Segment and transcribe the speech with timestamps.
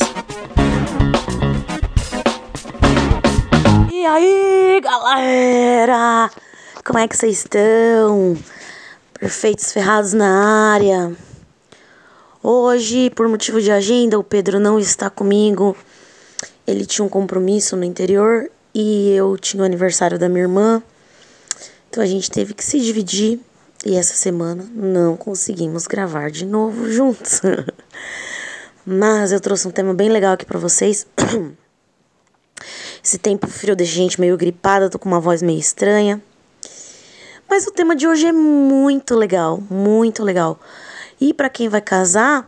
[3.91, 6.31] E aí, galera?
[6.83, 8.35] Como é que vocês estão?
[9.19, 11.11] Perfeitos ferrados na área.
[12.41, 15.75] Hoje, por motivo de agenda, o Pedro não está comigo.
[16.69, 20.83] Ele tinha um compromisso no interior e eu tinha o aniversário da minha irmã.
[21.89, 23.39] Então a gente teve que se dividir
[23.85, 27.41] e essa semana não conseguimos gravar de novo juntos.
[28.85, 31.07] Mas eu trouxe um tema bem legal aqui para vocês.
[33.03, 36.21] Esse tempo frio deixa a gente meio gripada, tô com uma voz meio estranha.
[37.49, 40.59] Mas o tema de hoje é muito legal, muito legal.
[41.19, 42.47] E para quem vai casar,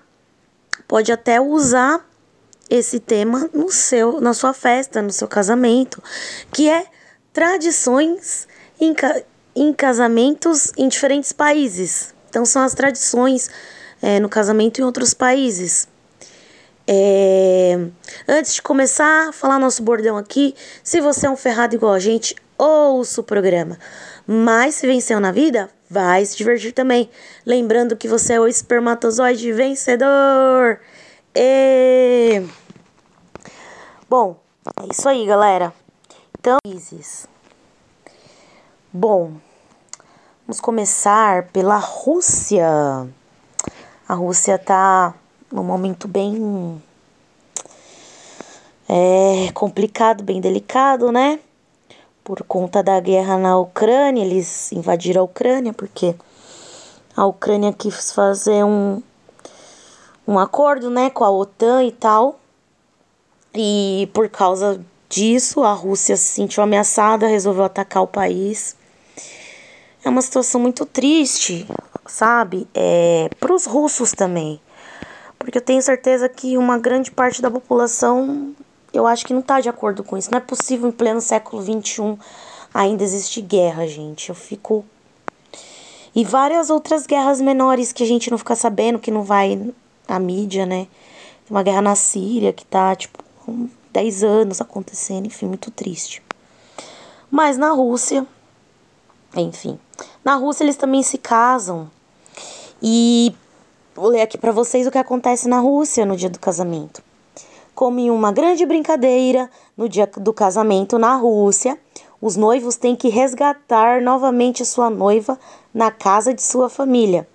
[0.87, 2.05] pode até usar
[2.71, 6.01] esse tema no seu, na sua festa, no seu casamento,
[6.53, 6.85] que é
[7.33, 8.47] tradições
[8.79, 8.95] em,
[9.53, 12.15] em casamentos em diferentes países.
[12.29, 13.49] Então são as tradições
[14.01, 15.85] é, no casamento em outros países.
[16.87, 17.77] É...
[18.27, 21.99] Antes de começar a falar nosso bordão aqui, se você é um ferrado igual a
[21.99, 23.77] gente, ouça o programa.
[24.25, 27.09] Mas se venceu na vida, vai se divertir também.
[27.45, 30.79] Lembrando que você é o espermatozoide vencedor.
[31.35, 32.41] E...
[34.11, 34.35] Bom,
[34.77, 35.73] é isso aí, galera.
[36.37, 37.27] Então, Isis.
[38.91, 39.31] Bom,
[40.45, 42.67] vamos começar pela Rússia.
[44.05, 45.13] A Rússia tá
[45.49, 46.83] num momento bem
[48.89, 51.39] é complicado, bem delicado, né?
[52.21, 56.13] por conta da guerra na Ucrânia, eles invadiram a Ucrânia porque
[57.15, 59.01] a Ucrânia quis fazer um,
[60.27, 62.40] um acordo, né, com a OTAN e tal.
[63.53, 68.75] E por causa disso, a Rússia se sentiu ameaçada, resolveu atacar o país.
[70.03, 71.67] É uma situação muito triste,
[72.05, 72.67] sabe?
[72.73, 74.59] É, para os russos também.
[75.37, 78.53] Porque eu tenho certeza que uma grande parte da população
[78.93, 80.29] eu acho que não está de acordo com isso.
[80.31, 82.17] Não é possível em pleno século XXI
[82.73, 84.29] ainda existir guerra, gente.
[84.29, 84.85] Eu fico.
[86.13, 89.73] E várias outras guerras menores que a gente não fica sabendo, que não vai
[90.07, 90.87] à mídia, né?
[91.45, 93.23] Tem uma guerra na Síria que tá, tipo,
[93.91, 96.21] 10 anos acontecendo, enfim, muito triste.
[97.29, 98.25] Mas na Rússia,
[99.35, 99.79] enfim.
[100.23, 101.89] Na Rússia eles também se casam.
[102.81, 103.33] E
[103.95, 107.01] vou ler aqui para vocês o que acontece na Rússia no dia do casamento
[107.81, 111.79] como em uma grande brincadeira, no dia do casamento na Rússia,
[112.21, 115.39] os noivos têm que resgatar novamente sua noiva
[115.73, 117.27] na casa de sua família.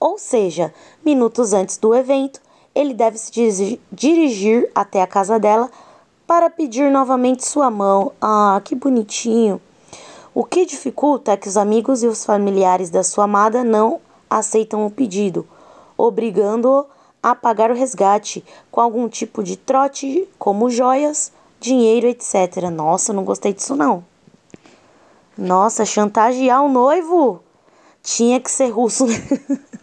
[0.00, 0.72] Ou seja,
[1.04, 2.40] minutos antes do evento,
[2.74, 5.70] ele deve se dirigir até a casa dela
[6.26, 8.12] para pedir novamente sua mão.
[8.20, 9.60] Ah, que bonitinho!
[10.32, 14.86] O que dificulta é que os amigos e os familiares da sua amada não aceitam
[14.86, 15.44] o pedido,
[15.98, 16.86] obrigando-o
[17.20, 22.70] a pagar o resgate com algum tipo de trote, como joias, dinheiro, etc.
[22.72, 24.04] Nossa, não gostei disso não.
[25.36, 27.42] Nossa, chantagear o noivo?
[28.02, 29.06] Tinha que ser russo.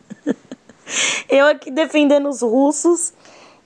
[1.30, 3.14] Eu aqui defendendo os russos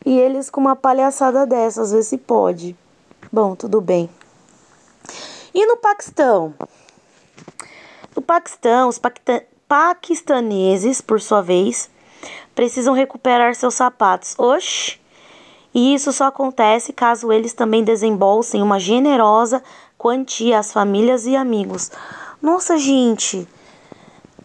[0.06, 2.76] e eles com uma palhaçada dessa, às vezes se pode.
[3.32, 4.10] Bom, tudo bem.
[5.54, 6.54] E no Paquistão?
[8.16, 9.00] No Paquistão, os
[9.68, 11.90] paquistaneses, por sua vez,
[12.56, 14.36] precisam recuperar seus sapatos.
[14.38, 15.00] Oxi!
[15.74, 19.64] E isso só acontece caso eles também desembolsem uma generosa
[19.98, 21.92] quantia às famílias e amigos.
[22.42, 23.48] Nossa, gente!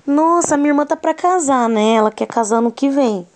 [0.07, 1.95] Nossa, minha irmã tá pra casar, né?
[1.95, 3.27] Ela quer casar no que vem.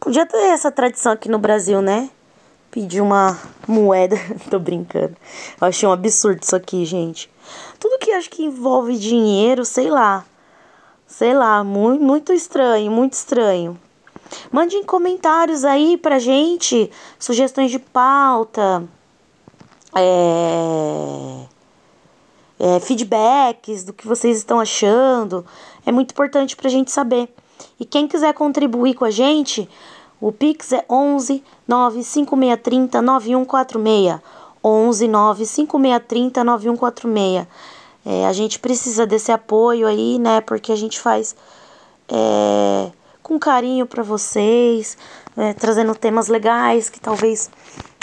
[0.00, 2.10] Podia ter essa tradição aqui no Brasil, né?
[2.70, 3.38] Pedir uma
[3.68, 4.16] moeda.
[4.50, 5.16] Tô brincando.
[5.60, 7.30] Eu achei um absurdo isso aqui, gente.
[7.78, 10.24] Tudo que acho que envolve dinheiro, sei lá.
[11.06, 13.78] Sei lá, muito, muito estranho, muito estranho.
[14.50, 18.82] Mande comentários aí pra gente, sugestões de pauta,
[19.94, 21.46] é,
[22.58, 25.44] é, feedbacks do que vocês estão achando.
[25.86, 27.28] É muito importante pra gente saber.
[27.78, 29.68] E quem quiser contribuir com a gente,
[30.20, 34.20] o Pix é 11 95630 9146.
[34.64, 37.46] 11 95630 9146.
[38.04, 40.40] É, a gente precisa desse apoio aí, né?
[40.40, 41.36] Porque a gente faz
[42.08, 42.90] é,
[43.22, 44.96] com carinho para vocês,
[45.36, 47.50] é, trazendo temas legais que talvez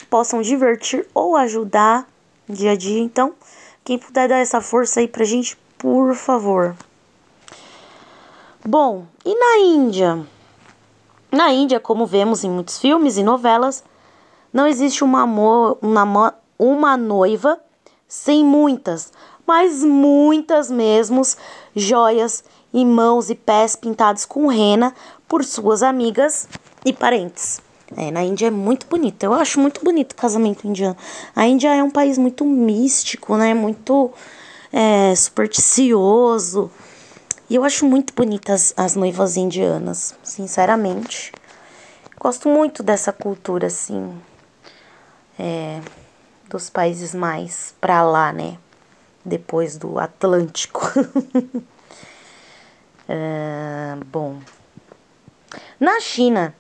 [0.10, 2.08] possam divertir ou ajudar
[2.48, 3.02] dia a dia.
[3.02, 3.34] Então,
[3.84, 6.76] quem puder dar essa força aí pra gente, por favor.
[8.66, 10.26] Bom, e na Índia?
[11.30, 13.84] Na Índia, como vemos em muitos filmes e novelas,
[14.54, 17.60] não existe um, amor, um, namo, uma noiva
[18.08, 19.12] sem muitas,
[19.46, 21.36] mas muitas mesmos
[21.76, 22.42] joias
[22.74, 24.96] em mãos e pés pintados com rena
[25.28, 26.48] por suas amigas
[26.86, 27.62] e parentes.
[27.98, 29.24] É, na Índia é muito bonito.
[29.24, 30.96] Eu acho muito bonito o casamento indiano.
[31.36, 33.54] A Índia é um país muito místico, né?
[33.54, 34.10] Muito
[34.72, 36.72] é, supersticioso.
[37.50, 41.32] E eu acho muito bonitas as noivas indianas, sinceramente.
[42.18, 44.18] Gosto muito dessa cultura, assim,
[45.38, 45.82] é,
[46.50, 48.58] dos países mais pra lá, né?
[49.26, 50.82] Depois do Atlântico.
[53.10, 54.40] é, bom.
[55.78, 56.56] Na China,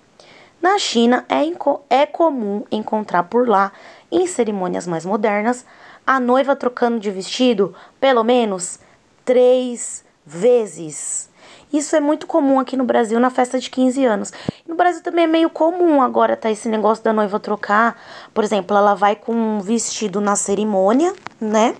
[0.61, 1.43] na China é,
[1.89, 3.71] é comum encontrar por lá,
[4.11, 5.65] em cerimônias mais modernas,
[6.05, 8.79] a noiva trocando de vestido pelo menos
[9.23, 11.29] três vezes.
[11.71, 14.31] Isso é muito comum aqui no Brasil na festa de 15 anos.
[14.67, 17.99] No Brasil também é meio comum agora tá esse negócio da noiva trocar.
[18.31, 21.75] Por exemplo, ela vai com um vestido na cerimônia, né?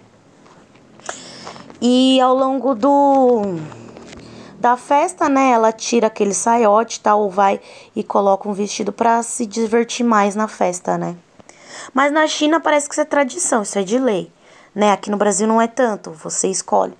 [1.80, 3.42] E ao longo do
[4.60, 7.60] da festa, né, ela tira aquele saiote, tal, ou vai
[7.94, 11.18] e coloca um vestido para se divertir mais na festa, né?
[11.94, 14.32] Mas na China parece que isso é tradição, isso é de lei,
[14.74, 14.94] né?
[14.94, 16.94] Aqui no Brasil não é tanto, você escolhe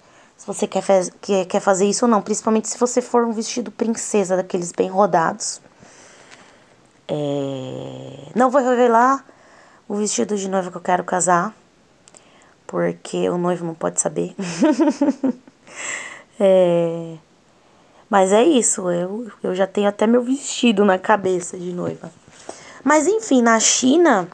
[0.44, 3.32] se você quer, faz, quer, quer fazer isso ou não, principalmente se você for um
[3.32, 5.62] vestido princesa, daqueles bem rodados.
[7.08, 8.30] É...
[8.36, 9.24] Não vou revelar
[9.88, 11.56] o vestido de noiva que eu quero casar,
[12.68, 14.36] porque o noivo não pode saber.
[16.38, 17.16] é...
[18.10, 22.12] Mas é isso, eu, eu já tenho até meu vestido na cabeça de noiva.
[22.84, 24.28] Mas enfim, na China,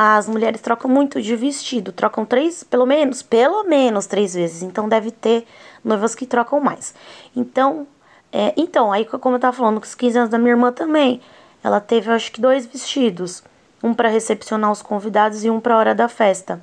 [0.00, 4.62] as mulheres trocam muito de vestido, trocam três, pelo menos, pelo menos três vezes.
[4.62, 5.44] Então deve ter
[5.82, 6.94] noivas que trocam mais.
[7.34, 7.84] Então,
[8.30, 11.20] é, então aí como eu tava falando, com os 15 anos da minha irmã também,
[11.64, 13.42] ela teve acho que dois vestidos,
[13.82, 16.62] um para recepcionar os convidados e um para hora da festa.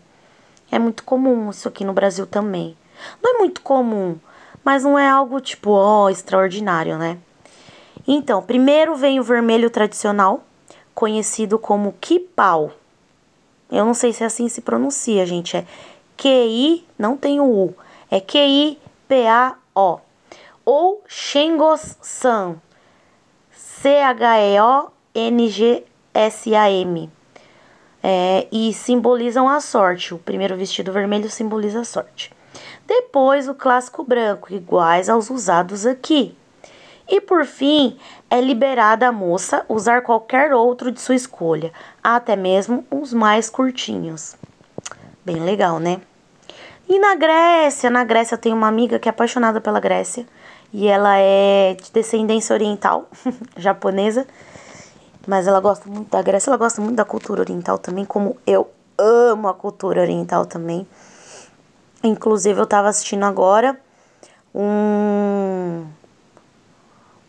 [0.72, 2.78] É muito comum isso aqui no Brasil também.
[3.22, 4.18] Não é muito comum,
[4.64, 7.18] mas não é algo tipo, ó, oh, extraordinário, né?
[8.08, 10.42] Então, primeiro vem o vermelho tradicional,
[10.94, 12.72] conhecido como kipau.
[13.76, 15.58] Eu não sei se assim se pronuncia, gente.
[15.58, 15.66] É
[16.16, 17.76] Q-I, não tem o U.
[18.10, 20.00] É Q-I-P-A-O.
[20.64, 22.56] Ou Shengos-san.
[23.52, 24.32] C-H-E-O-N-G-S-A-M.
[28.02, 30.14] É, e simbolizam a sorte.
[30.14, 32.32] O primeiro vestido vermelho simboliza a sorte.
[32.88, 36.34] Depois, o clássico branco, iguais aos usados aqui.
[37.08, 37.98] E por fim,
[38.30, 41.72] é liberada a moça usar qualquer outro de sua escolha,
[42.04, 44.36] até mesmo os mais curtinhos.
[45.24, 46.02] Bem legal, né?
[46.88, 50.26] E na Grécia, na Grécia tem uma amiga que é apaixonada pela Grécia
[50.74, 53.10] e ela é de descendência oriental,
[53.58, 54.26] japonesa,
[55.28, 58.70] mas ela gosta muito da Grécia, ela gosta muito da cultura oriental também, como eu
[58.98, 60.88] amo a cultura oriental também.
[62.04, 63.80] Inclusive eu tava assistindo agora
[64.54, 65.86] um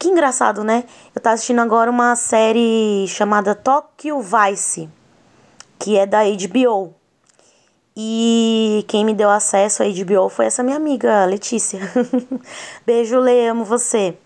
[0.07, 0.85] que engraçado, né?
[1.13, 4.89] Eu tava assistindo agora uma série chamada Tokyo Vice,
[5.81, 6.95] que é da HBO.
[7.97, 11.81] E quem me deu acesso à HBO foi essa minha amiga, Letícia.
[12.87, 14.17] Beijo, Lê, amo você.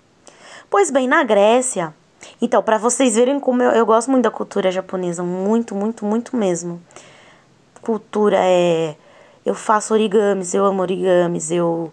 [0.68, 1.94] Pois bem, na Grécia.
[2.42, 6.36] Então, para vocês verem como eu, eu gosto muito da cultura japonesa, muito, muito, muito
[6.36, 6.82] mesmo.
[7.80, 8.96] Cultura é.
[9.46, 11.90] Eu faço origamis, eu amo origamis, eu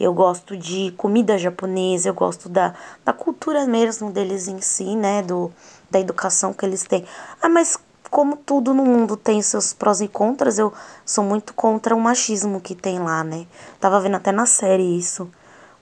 [0.00, 5.22] eu gosto de comida japonesa, eu gosto da, da cultura mesmo deles em si, né?
[5.22, 5.52] Do,
[5.90, 7.04] da educação que eles têm.
[7.42, 7.76] Ah, mas
[8.10, 10.72] como tudo no mundo tem seus prós e contras, eu
[11.04, 13.46] sou muito contra o machismo que tem lá, né?
[13.78, 15.30] Tava vendo até na série isso.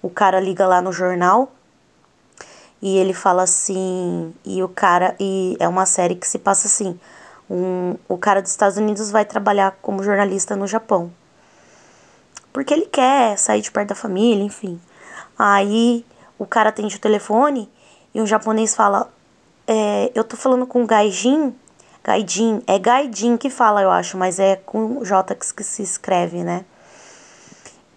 [0.02, 1.52] O cara liga lá no jornal
[2.82, 6.98] e ele fala assim, e o cara, e é uma série que se passa assim,
[7.48, 11.12] um, o cara dos Estados Unidos vai trabalhar como jornalista no Japão
[12.59, 14.81] porque ele quer sair de perto da família, enfim.
[15.38, 16.05] Aí
[16.37, 17.71] o cara atende o telefone
[18.12, 19.09] e um japonês fala:
[19.65, 21.55] é, Eu tô falando com o Gaijin.
[22.03, 26.65] Gaijin, é Gaijin que fala, eu acho, mas é com J que se escreve, né?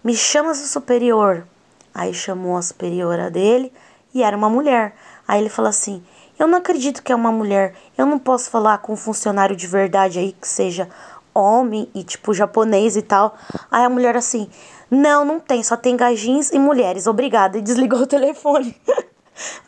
[0.04, 1.44] Me chama seu superior.
[1.92, 3.72] Aí chamou a superiora dele
[4.14, 4.94] e era uma mulher.
[5.26, 6.04] Aí ele falou assim:
[6.38, 7.74] Eu não acredito que é uma mulher.
[7.98, 10.88] Eu não posso falar com um funcionário de verdade aí que seja
[11.34, 13.36] homem e tipo japonês e tal.
[13.70, 14.48] Aí a mulher assim:
[14.90, 17.06] "Não, não tem, só tem gajins e mulheres.
[17.06, 18.76] Obrigada." E desligou o telefone.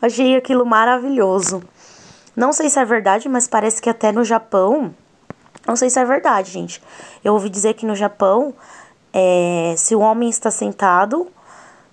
[0.01, 1.63] Achei aquilo maravilhoso.
[2.35, 4.93] Não sei se é verdade, mas parece que até no Japão,
[5.65, 6.83] não sei se é verdade, gente.
[7.23, 8.53] Eu ouvi dizer que no Japão,
[9.13, 11.27] é, se o homem está sentado,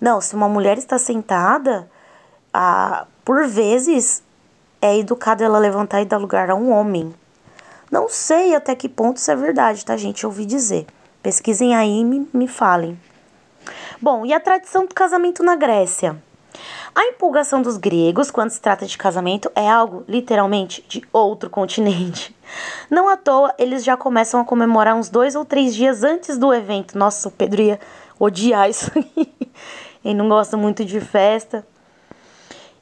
[0.00, 1.88] não, se uma mulher está sentada,
[2.52, 4.23] a, por vezes
[4.81, 7.14] é educado ela levantar e dar lugar a um homem.
[7.93, 10.25] Não sei até que ponto isso é verdade, tá, gente?
[10.25, 10.87] Eu ouvi dizer.
[11.23, 12.99] Pesquisem aí e me, me falem.
[14.01, 16.17] Bom, e a tradição do casamento na Grécia?
[16.95, 22.35] A empolgação dos gregos quando se trata de casamento é algo, literalmente, de outro continente.
[22.89, 26.53] Não à toa, eles já começam a comemorar uns dois ou três dias antes do
[26.53, 26.97] evento.
[26.97, 27.79] Nossa, o Pedro ia
[28.19, 29.31] odiar isso aí.
[30.03, 31.67] Ele não gosta muito de festa.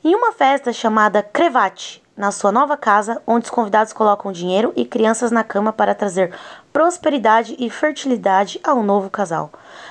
[0.04, 4.84] Em uma festa chamada Crevate, na sua nova casa, onde os convidados colocam dinheiro e
[4.84, 6.34] crianças na cama para trazer
[6.72, 9.50] prosperidade e fertilidade ao novo casal.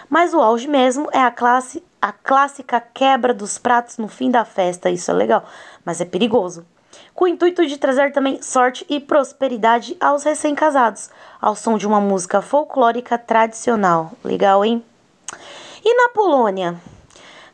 [0.10, 4.46] Mas o auge mesmo é a classe a clássica quebra dos pratos no fim da
[4.46, 5.44] festa, isso é legal,
[5.84, 6.66] mas é perigoso.
[7.14, 11.10] Com o intuito de trazer também sorte e prosperidade aos recém-casados,
[11.42, 14.14] ao som de uma música folclórica tradicional.
[14.24, 14.84] Legal, hein?
[15.84, 16.80] E na Polônia?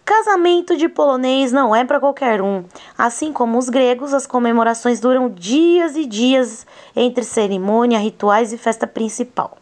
[0.05, 2.63] Casamento de polonês não é para qualquer um.
[2.95, 8.85] Assim como os gregos, as comemorações duram dias e dias entre cerimônia, rituais e festa
[8.85, 9.57] principal.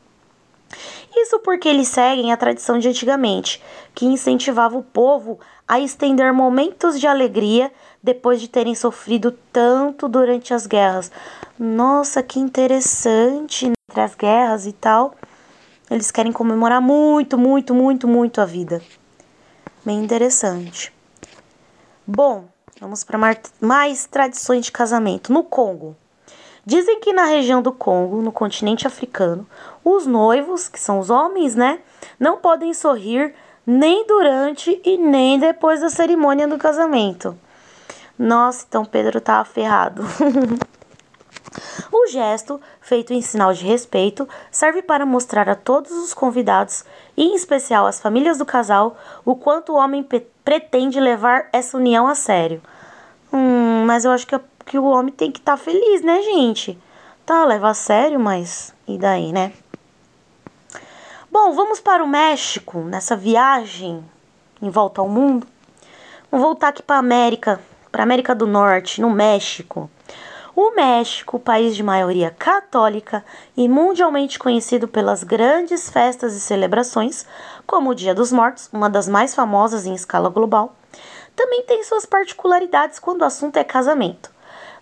[1.15, 3.63] Isso porque eles seguem a tradição de antigamente,
[3.95, 7.71] que incentivava o povo a estender momentos de alegria
[8.01, 11.09] depois de terem sofrido tanto durante as guerras.
[11.57, 13.71] Nossa, que interessante!
[13.89, 15.15] Entre as guerras e tal,
[15.89, 18.81] eles querem comemorar muito, muito, muito, muito a vida.
[19.85, 20.93] Bem interessante.
[22.07, 22.45] Bom,
[22.79, 23.19] vamos para
[23.59, 25.33] mais tradições de casamento.
[25.33, 25.95] No Congo.
[26.65, 29.45] Dizem que na região do Congo, no continente africano,
[29.83, 31.79] os noivos, que são os homens, né,
[32.17, 33.35] não podem sorrir
[33.67, 37.37] nem durante e nem depois da cerimônia do casamento.
[38.17, 40.03] Nossa, então Pedro tá ferrado.
[41.91, 46.83] O gesto, feito em sinal de respeito, serve para mostrar a todos os convidados,
[47.15, 50.07] e em especial às famílias do casal, o quanto o homem
[50.43, 52.62] pretende levar essa união a sério.
[53.31, 56.77] Hum, mas eu acho que, que o homem tem que estar tá feliz, né, gente?
[57.25, 59.53] Tá, leva a sério, mas e daí, né?
[61.31, 64.03] Bom, vamos para o México nessa viagem
[64.62, 65.48] em volta ao mundo.
[66.29, 67.60] Vamos voltar aqui para América,
[67.91, 69.89] para América do Norte, no México.
[70.55, 73.25] O México, país de maioria católica
[73.57, 77.25] e mundialmente conhecido pelas grandes festas e celebrações,
[77.65, 80.75] como o Dia dos Mortos, uma das mais famosas em escala global,
[81.36, 84.29] também tem suas particularidades quando o assunto é casamento.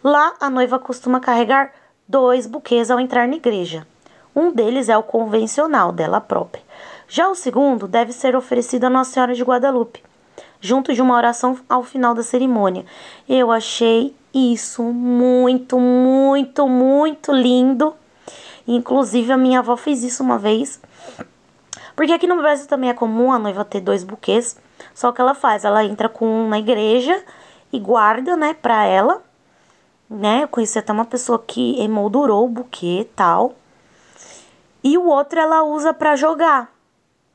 [0.03, 1.71] Lá, a noiva costuma carregar
[2.05, 3.87] dois buquês ao entrar na igreja.
[4.35, 6.63] Um deles é o convencional dela própria.
[7.07, 10.03] Já o segundo deve ser oferecido a Nossa Senhora de Guadalupe,
[10.59, 12.85] junto de uma oração ao final da cerimônia.
[13.27, 17.93] Eu achei isso muito, muito, muito lindo.
[18.67, 20.79] Inclusive, a minha avó fez isso uma vez.
[21.95, 24.57] Porque aqui no Brasil também é comum a noiva ter dois buquês.
[24.93, 27.23] Só que ela faz, ela entra com um na igreja
[27.71, 29.21] e guarda, né, pra ela.
[30.09, 30.43] Né?
[30.43, 33.55] Eu conheci até uma pessoa que emoldurou o buquê e tal.
[34.83, 36.69] E o outro ela usa para jogar.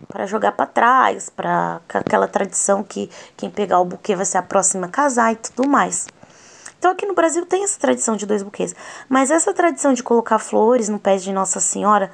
[0.08, 4.42] para jogar para trás, para aquela tradição que quem pegar o buquê vai ser a
[4.42, 6.06] próxima a casar e tudo mais.
[6.78, 8.74] Então aqui no Brasil tem essa tradição de dois buquês,
[9.08, 12.10] mas essa tradição de colocar flores no pé de Nossa Senhora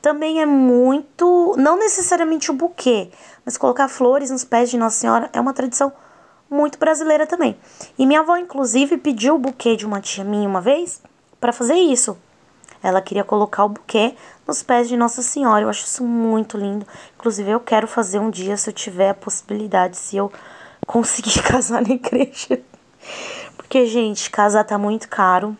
[0.00, 3.10] também é muito, não necessariamente o buquê,
[3.44, 5.92] mas colocar flores nos pés de Nossa Senhora é uma tradição
[6.50, 7.56] muito brasileira também.
[7.98, 11.02] E minha avó inclusive pediu o buquê de uma tia minha uma vez
[11.40, 12.16] para fazer isso.
[12.84, 14.14] Ela queria colocar o buquê
[14.46, 15.62] nos pés de Nossa Senhora.
[15.62, 16.86] Eu acho isso muito lindo.
[17.14, 20.30] Inclusive, eu quero fazer um dia, se eu tiver a possibilidade, se eu
[20.86, 22.60] conseguir casar na igreja.
[23.56, 25.56] Porque, gente, casar tá muito caro.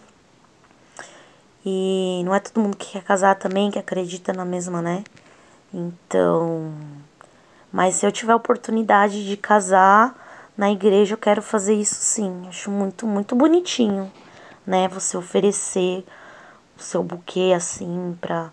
[1.64, 5.02] E não é todo mundo que quer casar também, que acredita na mesma, né?
[5.72, 6.72] Então.
[7.72, 10.14] Mas se eu tiver oportunidade de casar
[10.56, 12.46] na igreja, eu quero fazer isso sim.
[12.48, 14.12] Acho muito, muito bonitinho,
[14.66, 14.86] né?
[14.88, 16.04] Você oferecer
[16.78, 18.50] o seu buquê assim pra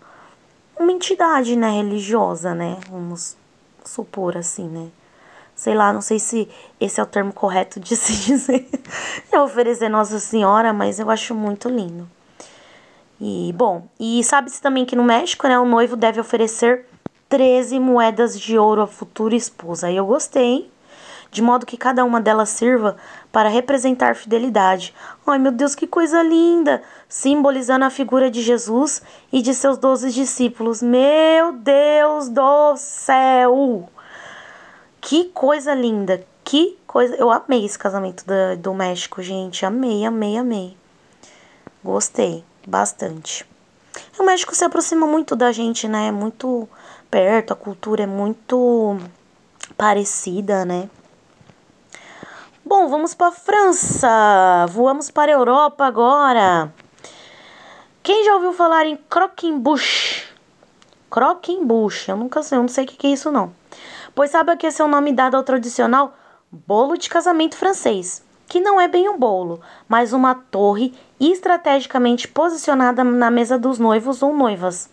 [0.78, 2.78] uma entidade, né, religiosa, né?
[2.90, 3.36] Vamos
[3.84, 4.88] supor assim, né?
[5.62, 6.48] Sei lá, não sei se
[6.80, 8.68] esse é o termo correto de se dizer,
[9.30, 12.10] é oferecer Nossa Senhora, mas eu acho muito lindo.
[13.20, 16.84] E, bom, e sabe-se também que no México, né, o noivo deve oferecer
[17.28, 19.88] 13 moedas de ouro à futura esposa.
[19.88, 20.68] E eu gostei,
[21.30, 22.96] de modo que cada uma delas sirva
[23.30, 24.92] para representar fidelidade.
[25.24, 26.82] Ai, meu Deus, que coisa linda!
[27.08, 29.00] Simbolizando a figura de Jesus
[29.32, 30.82] e de seus doze discípulos.
[30.82, 33.88] Meu Deus do céu!
[35.02, 37.16] Que coisa linda, que coisa.
[37.16, 39.66] Eu amei esse casamento do, do México, gente.
[39.66, 40.76] Amei, amei, amei.
[41.82, 43.44] Gostei bastante.
[44.16, 46.06] O México se aproxima muito da gente, né?
[46.06, 46.68] É muito
[47.10, 48.96] perto, a cultura é muito
[49.76, 50.88] parecida, né?
[52.64, 54.66] Bom, vamos para a França.
[54.70, 56.72] Voamos para a Europa agora.
[58.04, 60.28] Quem já ouviu falar em croquembush?
[61.10, 63.61] Croquembush, eu nunca sei, eu não sei o que é isso não.
[64.14, 66.14] Pois sabe que esse é o nome dado ao tradicional
[66.50, 73.02] bolo de casamento francês, que não é bem um bolo, mas uma torre estrategicamente posicionada
[73.02, 74.90] na mesa dos noivos ou noivas.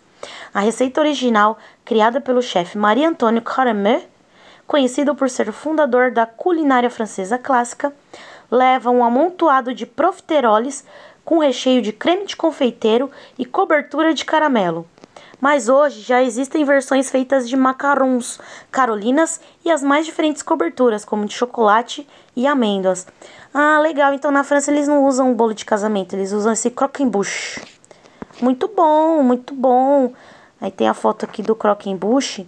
[0.54, 4.04] A receita original, criada pelo chefe Marie-Antoine Caramel,
[4.66, 7.94] conhecido por ser o fundador da culinária francesa clássica,
[8.50, 10.86] leva um amontoado de profiteroles
[11.26, 14.88] com recheio de creme de confeiteiro e cobertura de caramelo.
[15.40, 18.40] Mas hoje já existem versões feitas de macarons,
[18.72, 23.08] carolinas e as mais diferentes coberturas, como de chocolate e amêndoas.
[23.54, 24.14] Ah, legal.
[24.14, 27.62] Então na França eles não usam bolo de casamento, eles usam esse croquembouche.
[28.42, 30.14] Muito bom, muito bom.
[30.60, 32.48] Aí tem a foto aqui do croquembouche.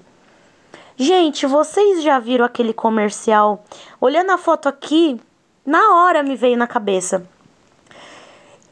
[0.98, 3.64] Gente, vocês já viram aquele comercial?
[4.00, 5.20] Olhando a foto aqui,
[5.66, 7.26] na hora me veio na cabeça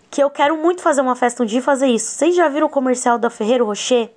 [0.10, 2.12] que eu quero muito fazer uma festa um dia e fazer isso.
[2.12, 4.10] Vocês já viram o comercial da Ferreiro Rocher?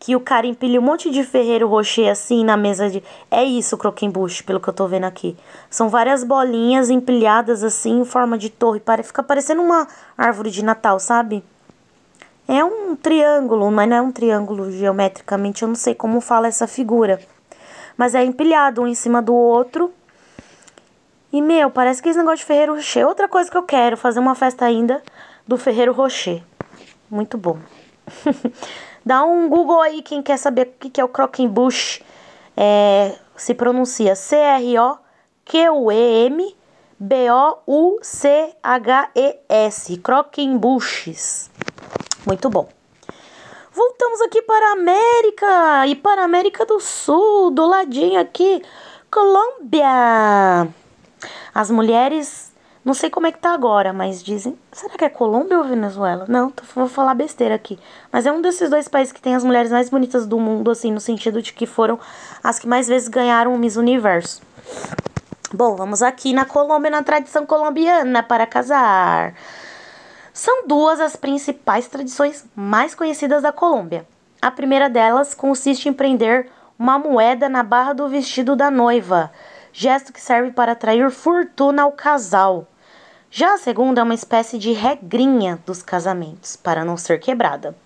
[0.00, 3.02] Que o cara empilha um monte de Ferreiro Rocher assim na mesa de.
[3.30, 5.36] É isso, croquembuche, pelo que eu tô vendo aqui.
[5.68, 8.80] São várias bolinhas empilhadas assim em forma de torre.
[9.02, 11.42] Fica parecendo uma árvore de Natal, sabe?
[12.46, 15.62] É um triângulo, mas não é um triângulo geometricamente.
[15.62, 17.20] Eu não sei como fala essa figura.
[17.96, 19.92] Mas é empilhado um em cima do outro
[21.32, 23.06] e, meu, parece que esse negócio de Ferreiro Rocher.
[23.06, 25.02] Outra coisa que eu quero, fazer uma festa ainda
[25.46, 26.42] do Ferreiro Rocher.
[27.10, 27.58] Muito bom.
[29.04, 32.02] Dá um Google aí quem quer saber o que é o Croquembush.
[32.56, 34.98] É, se pronuncia C-R-O-Q-U-E-M
[37.00, 37.56] B-O-U-C-H-E-S.
[39.98, 41.48] Croquembushes.
[42.26, 42.68] Muito bom.
[43.72, 48.60] Voltamos aqui para a América e para a América do Sul, do ladinho aqui,
[49.08, 50.66] Colômbia.
[51.58, 52.52] As mulheres,
[52.84, 56.24] não sei como é que tá agora, mas dizem, será que é Colômbia ou Venezuela?
[56.28, 57.76] Não, vou falar besteira aqui.
[58.12, 60.92] Mas é um desses dois países que tem as mulheres mais bonitas do mundo, assim,
[60.92, 61.98] no sentido de que foram
[62.44, 64.40] as que mais vezes ganharam o Miss Universo.
[65.52, 69.34] Bom, vamos aqui na Colômbia, na tradição colombiana para casar.
[70.32, 74.06] São duas as principais tradições mais conhecidas da Colômbia.
[74.40, 79.32] A primeira delas consiste em prender uma moeda na barra do vestido da noiva,
[79.78, 82.66] gesto que serve para atrair fortuna ao casal.
[83.30, 87.76] Já a segunda é uma espécie de regrinha dos casamentos, para não ser quebrada.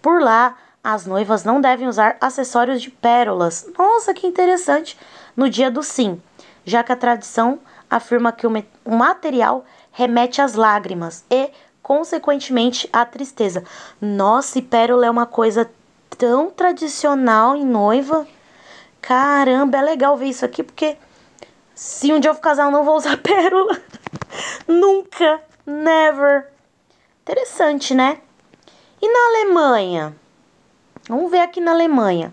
[0.00, 3.68] Por lá, as noivas não devem usar acessórios de pérolas.
[3.78, 4.98] Nossa, que interessante!
[5.36, 6.22] No dia do sim,
[6.64, 7.58] já que a tradição
[7.90, 11.50] afirma que o material remete às lágrimas e,
[11.82, 13.62] consequentemente, à tristeza.
[14.00, 15.70] Nossa, e pérola é uma coisa
[16.16, 18.26] tão tradicional em noiva.
[19.02, 20.96] Caramba, é legal ver isso aqui porque
[21.76, 23.78] se um dia eu for casar, eu não vou usar pérola.
[24.66, 25.42] Nunca.
[25.66, 26.48] Never.
[27.20, 28.18] Interessante, né?
[29.00, 30.16] E na Alemanha?
[31.06, 32.32] Vamos ver aqui na Alemanha.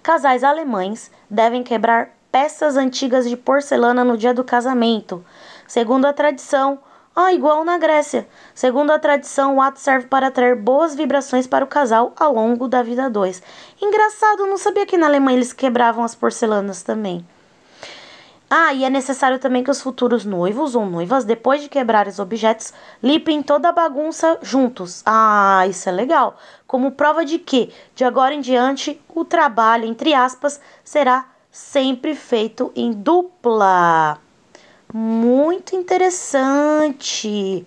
[0.00, 5.24] Casais alemães devem quebrar peças antigas de porcelana no dia do casamento.
[5.66, 6.78] Segundo a tradição,
[7.16, 8.28] ah, igual na Grécia.
[8.54, 12.68] Segundo a tradição, o ato serve para atrair boas vibrações para o casal ao longo
[12.68, 13.42] da vida dois.
[13.82, 17.26] Engraçado, não sabia que na Alemanha eles quebravam as porcelanas também.
[18.56, 22.20] Ah, e é necessário também que os futuros noivos ou noivas, depois de quebrar os
[22.20, 25.02] objetos, limpem toda a bagunça juntos.
[25.04, 26.38] Ah, isso é legal.
[26.64, 32.70] Como prova de que, de agora em diante, o trabalho, entre aspas, será sempre feito
[32.76, 34.18] em dupla.
[34.92, 37.66] Muito interessante.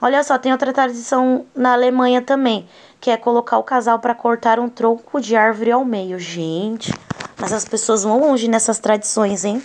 [0.00, 2.66] Olha só, tem outra tradição na Alemanha também,
[2.98, 6.18] que é colocar o casal para cortar um tronco de árvore ao meio.
[6.18, 6.90] Gente,
[7.38, 9.62] mas as pessoas vão longe nessas tradições, hein?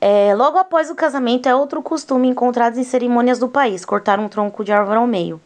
[0.00, 4.28] É, logo após o casamento, é outro costume encontrado em cerimônias do país, cortar um
[4.28, 5.40] tronco de árvore ao meio.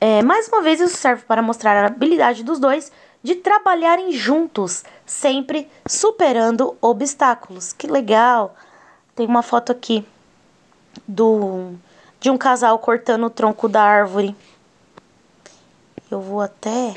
[0.00, 2.90] É, mais uma vez, isso serve para mostrar a habilidade dos dois
[3.22, 7.72] de trabalharem juntos, sempre superando obstáculos.
[7.72, 8.54] Que legal!
[9.14, 10.04] Tem uma foto aqui
[11.06, 11.72] do
[12.20, 14.34] de um casal cortando o tronco da árvore.
[16.10, 16.94] Eu vou até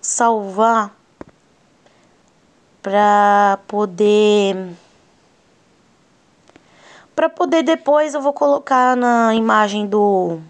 [0.00, 0.94] salvar
[2.80, 4.74] para poder
[7.14, 10.40] para poder depois eu vou colocar na imagem do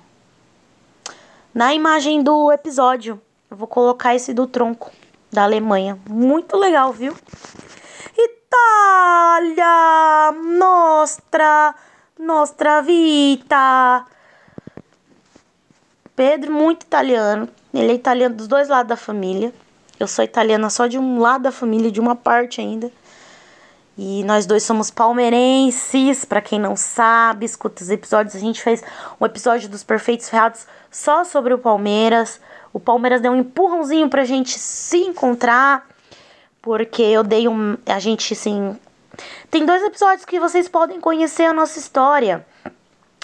[1.55, 3.21] na imagem do episódio.
[3.51, 4.91] Eu vou colocar esse do tronco
[5.31, 5.99] da Alemanha.
[6.09, 7.15] Muito legal, viu?
[8.17, 11.75] Itália, nostra,
[12.19, 14.05] nostra vita.
[16.17, 17.49] Pedro, muito italiano.
[17.73, 19.53] Ele é italiano dos dois lados da família.
[19.99, 22.91] Eu sou italiana só de um lado da família, de uma parte ainda.
[23.97, 28.35] E nós dois somos palmeirenses, para quem não sabe, escuta os episódios.
[28.35, 28.83] A gente fez
[29.21, 32.41] um episódio dos Perfeitos Ferrados só sobre o Palmeiras.
[32.73, 35.89] O Palmeiras deu um empurrãozinho pra gente se encontrar,
[36.61, 37.77] porque eu dei um.
[37.87, 38.77] A gente, assim.
[39.49, 42.45] Tem dois episódios que vocês podem conhecer a nossa história.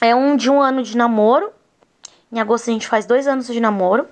[0.00, 1.50] É um de um ano de namoro.
[2.32, 4.06] Em agosto a gente faz dois anos de namoro.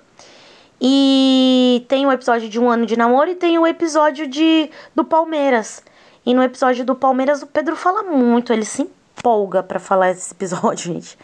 [0.81, 5.05] E tem o episódio de um ano de namoro e tem o episódio de do
[5.05, 5.81] Palmeiras.
[6.29, 10.31] E no episódio do Palmeiras o Pedro fala muito, ele se empolga para falar esse
[10.31, 11.17] episódio, gente.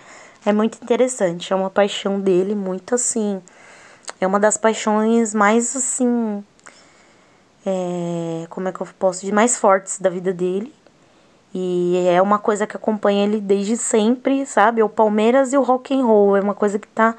[0.44, 3.39] É muito interessante, é uma paixão dele muito assim.
[4.20, 6.44] É uma das paixões mais assim.
[7.63, 9.32] É, como é que eu posso dizer?
[9.32, 10.74] Mais fortes da vida dele.
[11.54, 14.82] E é uma coisa que acompanha ele desde sempre, sabe?
[14.82, 16.36] O Palmeiras e o rock and roll.
[16.36, 17.15] É uma coisa que tá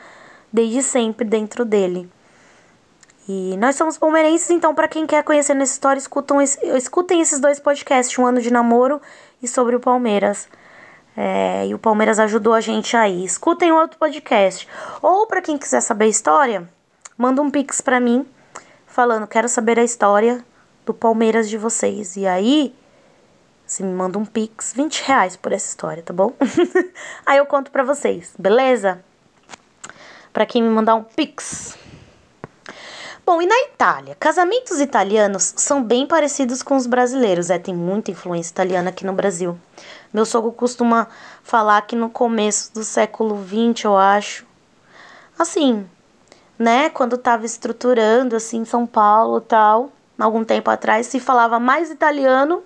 [0.52, 2.10] desde sempre dentro dele.
[3.28, 7.58] E nós somos palmeirenses, então, para quem quer conhecer nessa história, escutam, escutem esses dois
[7.58, 9.00] podcasts, Um Ano de Namoro
[9.42, 10.48] e sobre o Palmeiras.
[11.16, 13.24] É, e o Palmeiras ajudou a gente aí.
[13.24, 14.68] Escutem outro podcast.
[15.02, 16.68] Ou para quem quiser saber a história,
[17.18, 18.24] manda um pix para mim,
[18.86, 20.44] falando, quero saber a história
[20.84, 22.16] do Palmeiras de vocês.
[22.16, 22.72] E aí,
[23.66, 26.32] você me manda um pix, 20 reais por essa história, tá bom?
[27.26, 29.02] aí eu conto pra vocês, beleza?
[30.32, 31.76] Pra quem me mandar um pix.
[33.26, 34.14] Bom, e na Itália?
[34.20, 37.50] Casamentos italianos são bem parecidos com os brasileiros.
[37.50, 39.58] É, tem muita influência italiana aqui no Brasil.
[40.14, 41.08] Meu sogro costuma
[41.42, 44.46] falar que no começo do século XX, eu acho.
[45.36, 45.84] Assim,
[46.56, 46.88] né?
[46.88, 52.62] Quando estava estruturando, assim, São Paulo tal, algum tempo atrás, se falava mais italiano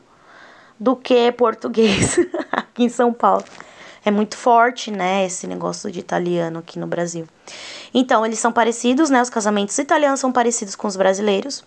[0.79, 2.18] do que português
[2.53, 3.44] aqui em São Paulo.
[4.05, 7.27] É muito forte, né, esse negócio de italiano aqui no Brasil.
[7.93, 9.21] Então, eles são parecidos, né?
[9.21, 11.65] Os casamentos italianos são parecidos com os brasileiros.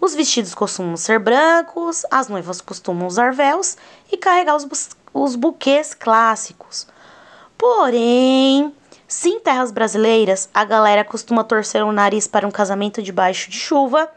[0.00, 3.76] Os vestidos costumam ser brancos, as noivas costumam usar véus
[4.12, 4.66] e carregar os,
[5.12, 6.86] os buquês clássicos.
[7.56, 8.72] Porém,
[9.08, 13.58] se em terras brasileiras a galera costuma torcer o nariz para um casamento debaixo de
[13.58, 14.10] chuva,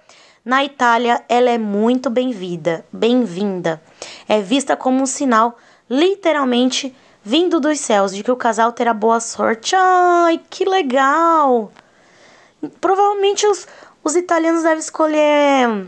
[0.44, 3.82] na Itália ela é muito bem-vinda, bem-vinda.
[4.28, 5.58] É vista como um sinal
[5.90, 6.96] literalmente
[7.30, 9.76] vindo dos céus de que o casal terá boa sorte.
[9.76, 11.72] Ai, que legal!
[12.82, 13.68] Provavelmente os,
[14.04, 15.86] os italianos devem escolher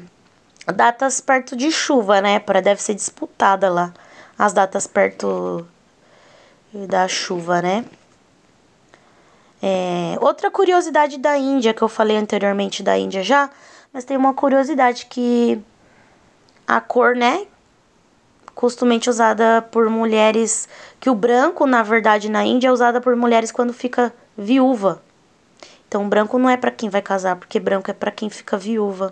[0.68, 2.38] datas perto de chuva, né?
[2.40, 3.92] Para deve ser disputada lá
[4.38, 5.66] as datas perto
[6.72, 7.86] da chuva, né?
[9.64, 13.50] É, outra curiosidade da Índia que eu falei anteriormente da Índia já,
[13.92, 15.60] mas tem uma curiosidade que
[16.68, 17.48] a cor, né,
[18.56, 20.68] costumemente usada por mulheres,
[21.02, 25.02] que o branco, na verdade, na Índia é usada por mulheres quando fica viúva.
[25.88, 29.12] Então, branco não é para quem vai casar, porque branco é para quem fica viúva.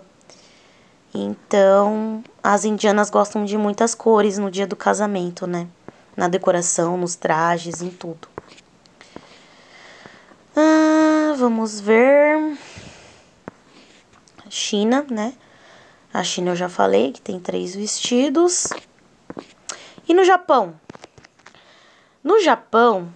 [1.12, 5.66] Então, as indianas gostam de muitas cores no dia do casamento, né?
[6.16, 8.28] Na decoração, nos trajes, em tudo.
[10.54, 12.56] Ah, vamos ver.
[14.48, 15.34] China, né?
[16.14, 18.68] A China eu já falei que tem três vestidos.
[20.08, 20.74] E no Japão?
[22.22, 23.08] No Japão,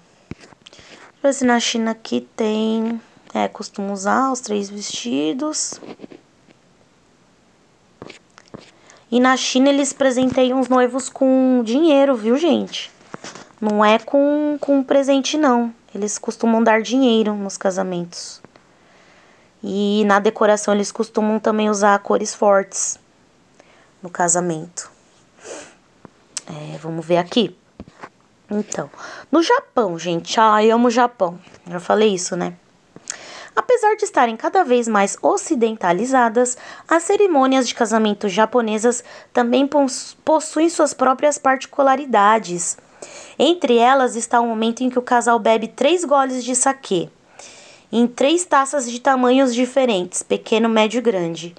[1.22, 3.00] ver se na China aqui tem.
[3.34, 5.78] É, costuma usar os três vestidos.
[9.10, 12.90] E na China eles presenteiam os noivos com dinheiro, viu, gente?
[13.60, 15.74] Não é com, com presente, não.
[15.94, 18.40] Eles costumam dar dinheiro nos casamentos.
[19.62, 22.98] E na decoração eles costumam também usar cores fortes
[24.02, 24.90] no casamento.
[26.46, 27.56] É, vamos ver aqui.
[28.50, 28.90] Então,
[29.32, 31.38] no Japão, gente, ai, amo o Japão.
[31.66, 32.54] Já falei isso, né?
[33.56, 39.68] Apesar de estarem cada vez mais ocidentalizadas, as cerimônias de casamento japonesas também
[40.24, 42.76] possuem suas próprias particularidades.
[43.38, 47.08] Entre elas está o momento em que o casal bebe três goles de saquê,
[47.92, 51.54] em três taças de tamanhos diferentes, pequeno, médio e grande.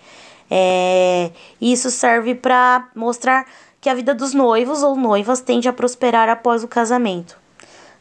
[0.52, 3.46] É, isso serve para mostrar
[3.86, 7.38] que a vida dos noivos ou noivas tende a prosperar após o casamento.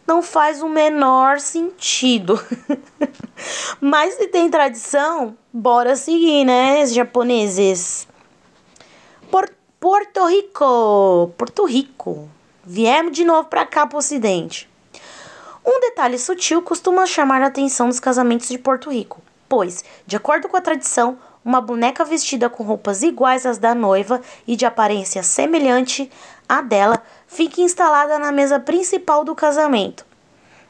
[0.07, 2.42] Não faz o menor sentido.
[3.83, 8.09] Mas se tem tradição, bora seguir, né, japoneses?
[9.31, 12.31] Por Porto Rico, Porto Rico.
[12.64, 14.66] Viemos de novo para cá pro ocidente.
[15.62, 20.49] Um detalhe sutil costuma chamar a atenção nos casamentos de Porto Rico, pois, de acordo
[20.49, 25.23] com a tradição, uma boneca vestida com roupas iguais às da noiva e de aparência
[25.23, 26.11] semelhante
[26.49, 30.07] à dela fica instalada na mesa principal do casamento.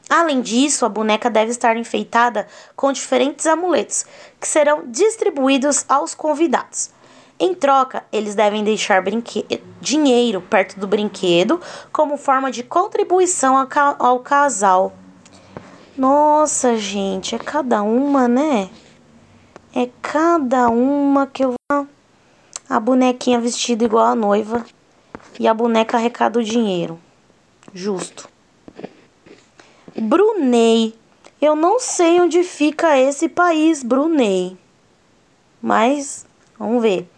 [0.09, 4.05] Além disso, a boneca deve estar enfeitada com diferentes amuletos,
[4.39, 6.91] que serão distribuídos aos convidados.
[7.39, 9.03] Em troca, eles devem deixar
[9.81, 11.59] dinheiro perto do brinquedo
[11.91, 13.67] como forma de contribuição ao,
[13.99, 14.93] ao casal.
[15.97, 18.69] Nossa, gente, é cada uma, né?
[19.77, 21.85] É cada uma que eu vou.
[22.69, 24.65] A bonequinha vestida igual a noiva
[25.37, 26.97] e a boneca arrecada o dinheiro.
[27.73, 28.29] Justo.
[29.93, 30.95] Brunei.
[31.41, 34.57] Eu não sei onde fica esse país, Brunei.
[35.61, 36.25] Mas
[36.57, 37.09] vamos ver.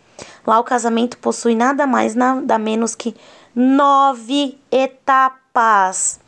[0.43, 3.15] Lá o casamento possui nada mais, nada menos que
[3.53, 6.19] nove etapas.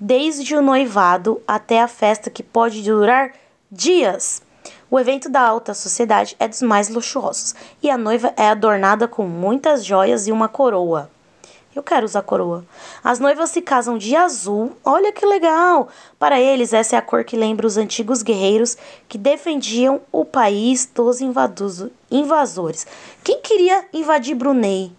[0.00, 3.34] Desde o noivado até a festa que pode durar
[3.70, 4.45] dias.
[4.88, 9.26] O evento da alta sociedade é dos mais luxuosos e a noiva é adornada com
[9.26, 11.10] muitas joias e uma coroa.
[11.74, 12.64] Eu quero usar coroa.
[13.02, 14.72] As noivas se casam de azul.
[14.84, 15.88] Olha que legal!
[16.18, 20.86] Para eles, essa é a cor que lembra os antigos guerreiros que defendiam o país
[20.86, 22.86] dos invasores.
[23.22, 24.92] Quem queria invadir Brunei?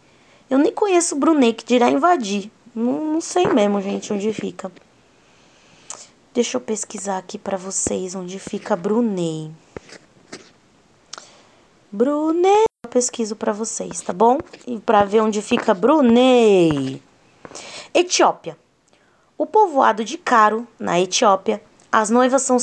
[0.49, 2.51] Eu nem conheço Brunei, que dirá invadir.
[2.75, 4.71] Não, não sei mesmo, gente, onde fica.
[6.31, 9.49] Deixa eu pesquisar aqui para vocês onde fica Brunei.
[11.91, 12.65] Brunei.
[12.85, 14.37] Eu pesquiso para vocês, tá bom?
[14.65, 17.01] E para ver onde fica Brunei.
[17.93, 18.57] Etiópia.
[19.37, 22.57] O povoado de Caro, na Etiópia, as noivas são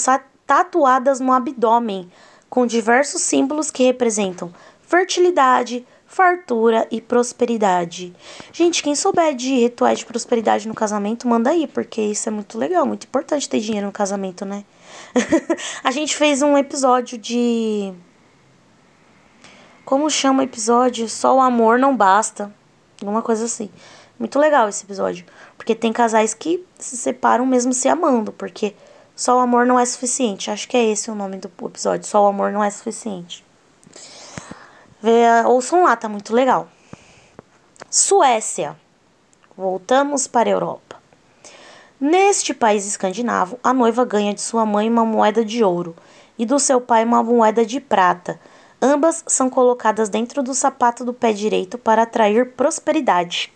[0.46, 2.10] tatuadas no abdômen
[2.50, 8.14] com diversos símbolos que representam fertilidade, fartura e prosperidade.
[8.52, 12.58] Gente, quem souber de rituais de prosperidade no casamento, manda aí, porque isso é muito
[12.58, 14.64] legal, muito importante ter dinheiro no casamento, né?
[15.82, 17.92] a gente fez um episódio de
[19.94, 21.08] como chama o episódio?
[21.08, 22.52] Só o amor não basta.
[23.00, 23.70] Alguma coisa assim.
[24.18, 25.24] Muito legal esse episódio.
[25.56, 28.32] Porque tem casais que se separam mesmo se amando.
[28.32, 28.74] Porque
[29.14, 30.50] só o amor não é suficiente.
[30.50, 32.08] Acho que é esse o nome do episódio.
[32.08, 33.44] Só o amor não é suficiente.
[35.00, 36.66] Vê, ouçam lá, tá muito legal.
[37.88, 38.76] Suécia.
[39.56, 40.96] Voltamos para a Europa.
[42.00, 45.94] Neste país escandinavo, a noiva ganha de sua mãe uma moeda de ouro
[46.36, 48.40] e do seu pai uma moeda de prata
[48.86, 53.50] Ambas são colocadas dentro do sapato do pé direito para atrair prosperidade.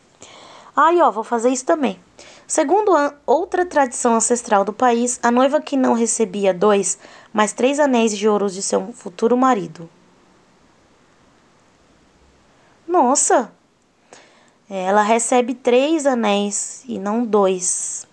[0.75, 2.01] Aí, ó, vou fazer isso também.
[2.47, 2.93] Segundo
[3.27, 6.99] outra tradição ancestral do país, a noiva que não recebia dois,
[7.31, 9.87] mas três anéis de ouro de seu futuro marido.
[12.87, 13.53] Nossa!
[14.71, 18.07] Ela recebe três anéis e não dois.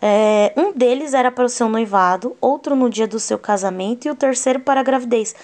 [0.00, 4.10] É, um deles era para o seu noivado, outro no dia do seu casamento e
[4.10, 5.34] o terceiro para a gravidez.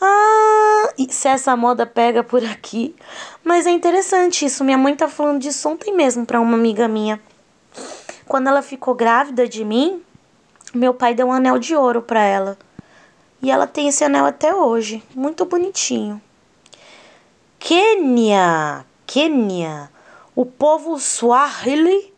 [0.00, 2.94] Ah, se essa moda pega por aqui.
[3.44, 4.64] Mas é interessante isso.
[4.64, 7.20] Minha mãe tá falando disso ontem mesmo para uma amiga minha.
[8.26, 10.02] Quando ela ficou grávida de mim,
[10.72, 12.58] meu pai deu um anel de ouro para ela.
[13.42, 15.02] E ela tem esse anel até hoje.
[15.14, 16.20] Muito bonitinho.
[17.58, 18.84] Quênia.
[19.06, 19.90] Quênia.
[20.34, 22.14] O povo Swahili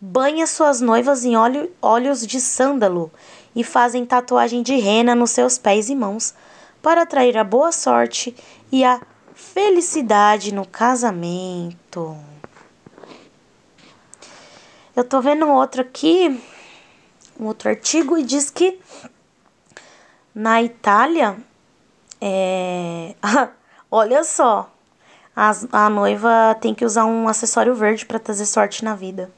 [0.00, 3.10] banha suas noivas em óleo, óleos de sândalo
[3.56, 6.34] e fazem tatuagem de rena nos seus pés e mãos
[6.88, 8.34] para atrair a boa sorte
[8.72, 8.98] e a
[9.34, 12.16] felicidade no casamento.
[14.96, 16.42] Eu tô vendo outro aqui,
[17.38, 18.80] um outro artigo, e diz que
[20.34, 21.36] na Itália,
[22.22, 23.14] é...
[23.90, 24.72] olha só,
[25.36, 29.30] a, a noiva tem que usar um acessório verde para trazer sorte na vida.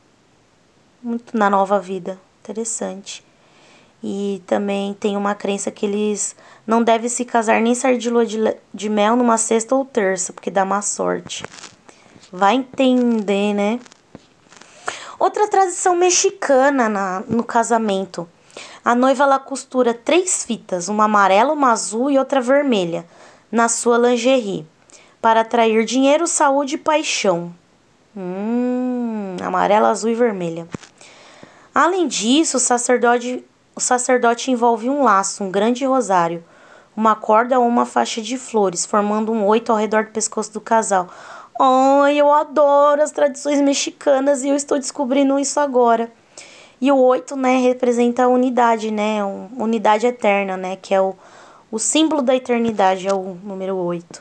[1.02, 2.16] Muito na nova vida.
[2.44, 3.28] Interessante.
[4.02, 6.34] E também tem uma crença que eles
[6.66, 8.38] não devem se casar nem sair de lua de,
[8.72, 11.44] de mel numa sexta ou terça, porque dá má sorte.
[12.32, 13.78] Vai entender, né?
[15.18, 18.26] Outra tradição mexicana na, no casamento.
[18.82, 23.04] A noiva ela costura três fitas, uma amarela, uma azul e outra vermelha,
[23.52, 24.66] na sua lingerie,
[25.20, 27.54] para atrair dinheiro, saúde e paixão.
[28.16, 30.66] Hum, amarela, azul e vermelha.
[31.74, 33.44] Além disso, o sacerdote
[33.80, 36.44] o sacerdote envolve um laço, um grande rosário,
[36.94, 40.60] uma corda ou uma faixa de flores, formando um oito ao redor do pescoço do
[40.60, 41.08] casal.
[41.58, 46.12] Ai, eu adoro as tradições mexicanas e eu estou descobrindo isso agora.
[46.78, 49.24] E o oito, né, representa a unidade, né,
[49.56, 51.14] unidade eterna, né, que é o,
[51.70, 54.20] o símbolo da eternidade, é o número oito.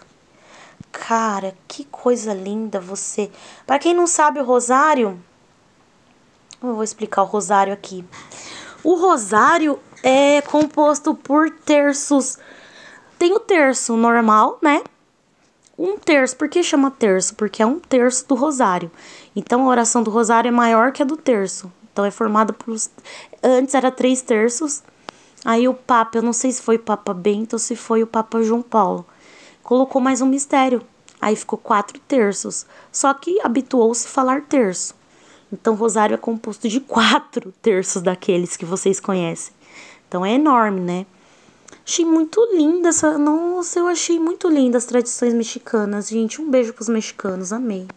[0.90, 3.30] Cara, que coisa linda você.
[3.68, 5.20] Para quem não sabe o rosário,
[6.64, 8.06] eu vou explicar o rosário aqui.
[8.84, 12.38] O rosário é composto por terços.
[13.18, 14.82] Tem o terço normal, né?
[15.78, 16.38] Um terço.
[16.38, 17.36] Por que chama terço?
[17.36, 18.90] Porque é um terço do rosário.
[19.36, 21.72] Então a oração do rosário é maior que a do terço.
[21.92, 22.74] Então é formada por.
[23.44, 24.82] Antes era três terços.
[25.44, 28.08] Aí o Papa, eu não sei se foi o Papa Bento ou se foi o
[28.08, 29.06] Papa João Paulo.
[29.62, 30.82] colocou mais um mistério.
[31.20, 32.66] Aí ficou quatro terços.
[32.92, 34.99] Só que habituou-se falar terço.
[35.52, 39.54] Então, rosário é composto de quatro terços daqueles que vocês conhecem.
[40.08, 41.06] Então, é enorme, né?
[41.86, 43.18] Achei muito linda essa.
[43.18, 46.40] Nossa, eu achei muito linda as tradições mexicanas, gente.
[46.40, 47.88] Um beijo pros mexicanos, amei.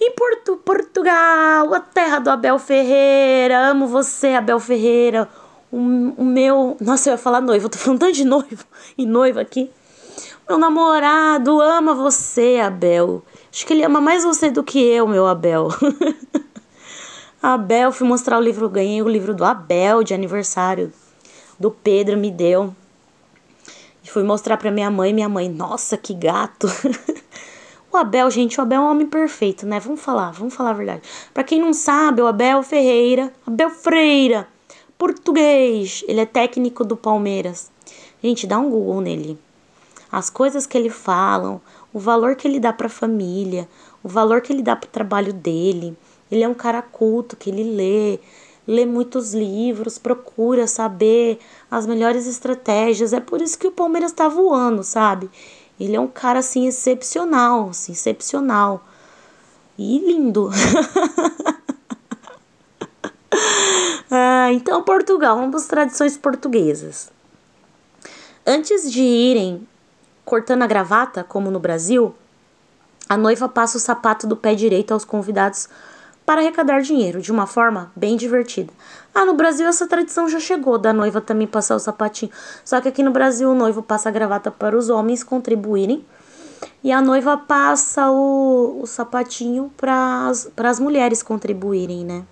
[0.00, 3.68] Em Porto, Portugal, a terra do Abel Ferreira.
[3.68, 5.28] Amo você, Abel Ferreira.
[5.70, 6.76] O, o meu.
[6.80, 8.64] Nossa, eu ia falar noivo, eu tô falando tanto de noivo
[8.96, 9.70] e noiva aqui.
[10.48, 13.22] Meu namorado ama você, Abel.
[13.54, 15.68] Acho que ele ama mais você do que eu, meu Abel.
[17.40, 20.92] Abel, fui mostrar o livro, ganhei o livro do Abel de aniversário.
[21.56, 22.74] Do Pedro me deu.
[24.02, 26.66] E fui mostrar pra minha mãe, minha mãe, nossa, que gato.
[27.92, 29.78] o Abel, gente, o Abel é um homem perfeito, né?
[29.78, 31.02] Vamos falar, vamos falar a verdade.
[31.32, 34.48] Para quem não sabe, o Abel Ferreira, Abel Freira,
[34.98, 37.70] português, ele é técnico do Palmeiras.
[38.20, 39.38] Gente, dá um Google nele.
[40.10, 41.60] As coisas que ele fala,
[41.94, 43.68] o valor que ele dá para a família,
[44.02, 45.96] o valor que ele dá para o trabalho dele.
[46.30, 48.18] Ele é um cara culto, que ele lê,
[48.66, 51.38] lê muitos livros, procura saber
[51.70, 53.12] as melhores estratégias.
[53.12, 55.30] É por isso que o Palmeiras está voando, sabe?
[55.78, 58.84] Ele é um cara assim excepcional, assim, excepcional.
[59.78, 60.50] E lindo.
[64.10, 67.12] ah, então, Portugal, vamos para tradições portuguesas.
[68.44, 69.64] Antes de irem
[70.24, 72.14] cortando a gravata, como no Brasil,
[73.08, 75.68] a noiva passa o sapato do pé direito aos convidados
[76.24, 78.72] para arrecadar dinheiro de uma forma bem divertida.
[79.14, 82.32] Ah, no Brasil essa tradição já chegou da noiva também passar o sapatinho.
[82.64, 86.04] Só que aqui no Brasil o noivo passa a gravata para os homens contribuírem
[86.82, 92.24] e a noiva passa o, o sapatinho para as mulheres contribuírem, né?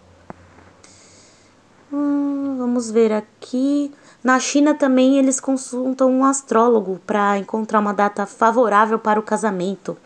[1.93, 3.93] Hum, vamos ver aqui.
[4.23, 9.97] Na China também eles consultam um astrólogo para encontrar uma data favorável para o casamento,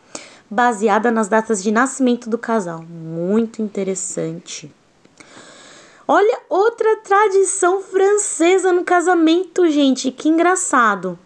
[0.49, 2.83] baseada nas datas de nascimento do casal.
[2.83, 4.73] Muito interessante.
[6.09, 11.19] Olha outra tradição francesa no casamento, gente, que engraçado.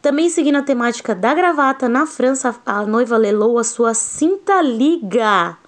[0.00, 5.58] Também seguindo a temática da gravata, na França a noiva lelou a sua cinta liga.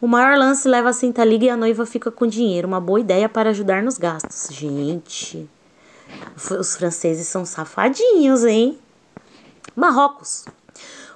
[0.00, 2.68] O maior lance leva a cinta liga e a noiva fica com dinheiro.
[2.68, 4.54] Uma boa ideia para ajudar nos gastos.
[4.54, 5.50] Gente,
[6.36, 8.78] os franceses são safadinhos, hein?
[9.74, 10.44] Marrocos.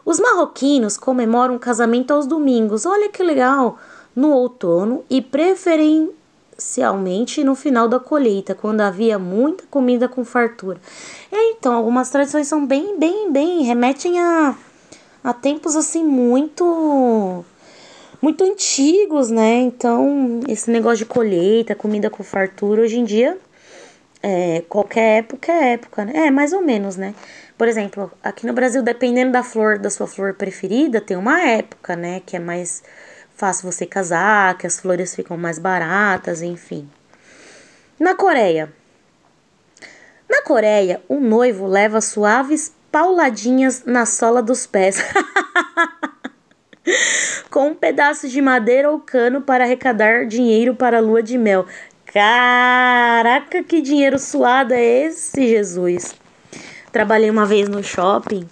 [0.05, 2.85] Os marroquinos comemoram o casamento aos domingos.
[2.85, 3.79] Olha que legal!
[4.16, 10.81] No outono e preferencialmente no final da colheita, quando havia muita comida com fartura.
[11.31, 14.57] É, então, algumas tradições são bem, bem, bem, remetem a,
[15.23, 17.45] a tempos assim muito
[18.23, 19.57] muito antigos, né?
[19.63, 23.37] Então, esse negócio de colheita, comida com fartura, hoje em dia,
[24.23, 26.13] é, qualquer época é época, né?
[26.29, 27.15] É, mais ou menos, né?
[27.59, 31.97] Por exemplo, aqui no Brasil, dependendo da flor, da sua flor preferida, tem uma época,
[31.97, 32.23] né?
[32.25, 32.85] Que é mais
[33.35, 36.89] fácil você casar, que as flores ficam mais baratas, enfim.
[37.99, 38.73] Na Coreia.
[40.29, 45.03] Na Coreia, o noivo leva suaves pauladinhas na sola dos pés.
[47.51, 51.66] com um pedaço de madeira ou cano para arrecadar dinheiro para a lua de mel.
[52.07, 56.14] Caraca, que dinheiro suado é esse, Jesus?
[56.90, 58.47] Trabalhei uma vez no shopping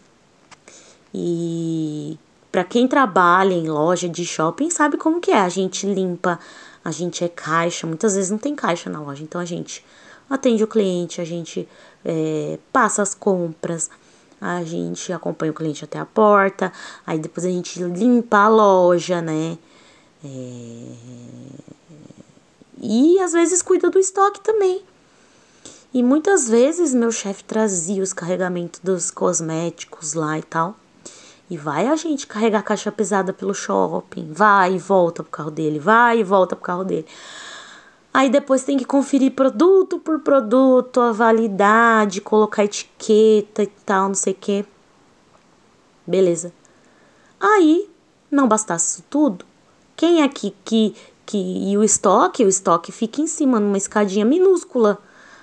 [1.12, 2.18] e
[2.50, 5.40] para quem trabalha em loja de shopping sabe como que é.
[5.40, 6.38] A gente limpa,
[6.84, 9.84] a gente é caixa, muitas vezes não tem caixa na loja, então a gente
[10.28, 11.68] atende o cliente, a gente
[12.04, 13.90] é, passa as compras,
[14.40, 16.72] a gente acompanha o cliente até a porta,
[17.06, 19.58] aí depois a gente limpa a loja, né?
[20.24, 20.86] É...
[22.80, 24.82] E às vezes cuida do estoque também.
[25.92, 30.76] E muitas vezes meu chefe trazia os carregamentos dos cosméticos lá e tal.
[31.50, 35.80] E vai a gente carregar caixa pesada pelo shopping, vai e volta pro carro dele,
[35.80, 37.06] vai e volta pro carro dele.
[38.12, 44.14] Aí depois tem que conferir produto por produto, a validade, colocar etiqueta e tal, não
[44.14, 44.64] sei o que.
[46.06, 46.52] Beleza.
[47.38, 47.88] Aí,
[48.30, 49.44] não bastasse isso tudo,
[50.00, 50.94] quem é que, que,
[51.26, 51.36] que.
[51.36, 54.98] E o estoque, o estoque fica em cima, numa escadinha minúscula,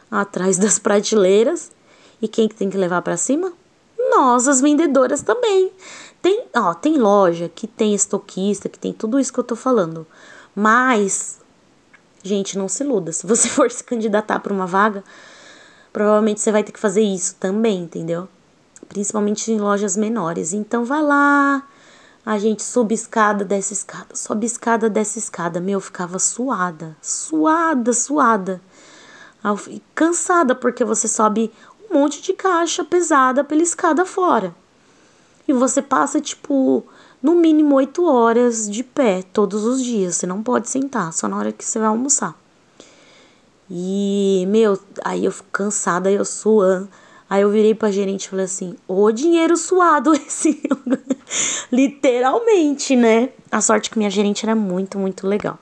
[0.10, 1.72] atrás das prateleiras.
[2.20, 3.54] E quem que tem que levar para cima?
[4.10, 5.72] Nós, as vendedoras também.
[6.24, 10.08] Tem, ó, tem loja que tem estoquista, que tem tudo isso que eu tô falando.
[10.56, 11.40] Mas
[12.28, 13.12] Gente, não se iluda.
[13.12, 15.04] Se você for se candidatar para uma vaga,
[15.94, 18.28] provavelmente você vai ter que fazer isso também, entendeu?
[18.90, 20.54] Principalmente em lojas menores.
[20.54, 21.64] Então vai lá,
[22.26, 25.62] a gente sobe escada, desce escada, sobe escada, desce escada.
[25.62, 28.62] Meu, eu ficava suada, suada, suada.
[29.96, 31.52] Cansada, porque você sobe
[31.90, 34.54] um monte de caixa pesada pela escada fora.
[35.48, 36.84] E você passa, tipo,
[37.22, 40.16] no mínimo oito horas de pé todos os dias.
[40.16, 42.36] Você não pode sentar, só na hora que você vai almoçar.
[43.70, 46.88] E, meu, aí eu fico cansada, aí eu suando.
[47.30, 50.62] Aí eu virei pra gerente e falei assim: ô dinheiro suado esse.
[51.72, 53.30] Literalmente, né?
[53.52, 55.60] A sorte que minha gerente era muito, muito legal.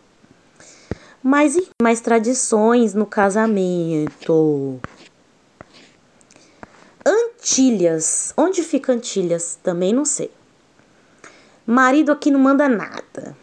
[1.24, 4.80] Mas e mais tradições no casamento?
[7.04, 8.32] Antilhas.
[8.38, 9.58] Onde fica Antilhas?
[9.64, 10.30] Também não sei.
[11.66, 13.36] Marido aqui não manda nada.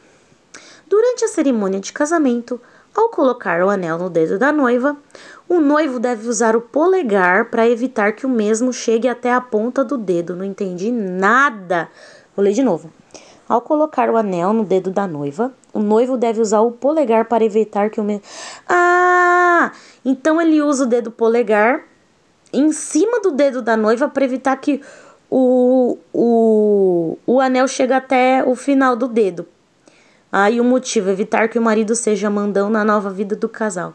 [0.86, 2.60] Durante a cerimônia de casamento,
[2.94, 4.96] ao colocar o anel no dedo da noiva,
[5.48, 9.82] o noivo deve usar o polegar para evitar que o mesmo chegue até a ponta
[9.82, 10.36] do dedo.
[10.36, 11.88] Não entendi nada.
[12.36, 12.92] Vou ler de novo.
[13.48, 17.44] Ao colocar o anel no dedo da noiva, o noivo deve usar o polegar para
[17.44, 18.22] evitar que o mesmo.
[18.68, 19.72] Ah!
[20.04, 21.82] Então ele usa o dedo polegar
[22.52, 24.80] em cima do dedo da noiva para evitar que
[25.34, 29.48] o, o, o anel chegue até o final do dedo.
[30.30, 33.94] Aí o motivo, evitar que o marido seja mandão na nova vida do casal.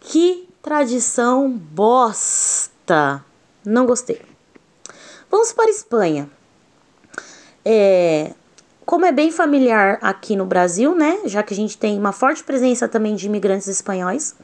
[0.00, 3.22] Que tradição bosta!
[3.66, 4.22] Não gostei.
[5.30, 6.30] Vamos para a Espanha.
[7.62, 8.32] É,
[8.86, 11.20] como é bem familiar aqui no Brasil, né?
[11.26, 14.34] Já que a gente tem uma forte presença também de imigrantes espanhóis.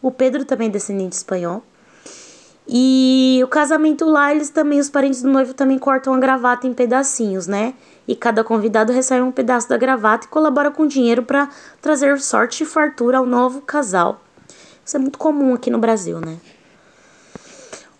[0.00, 1.62] O Pedro também é descendente espanhol.
[2.70, 6.74] E o casamento lá, eles também, os parentes do noivo também cortam a gravata em
[6.74, 7.72] pedacinhos, né?
[8.06, 11.48] E cada convidado recebe um pedaço da gravata e colabora com dinheiro para
[11.80, 14.20] trazer sorte e fartura ao novo casal.
[14.84, 16.36] Isso é muito comum aqui no Brasil, né?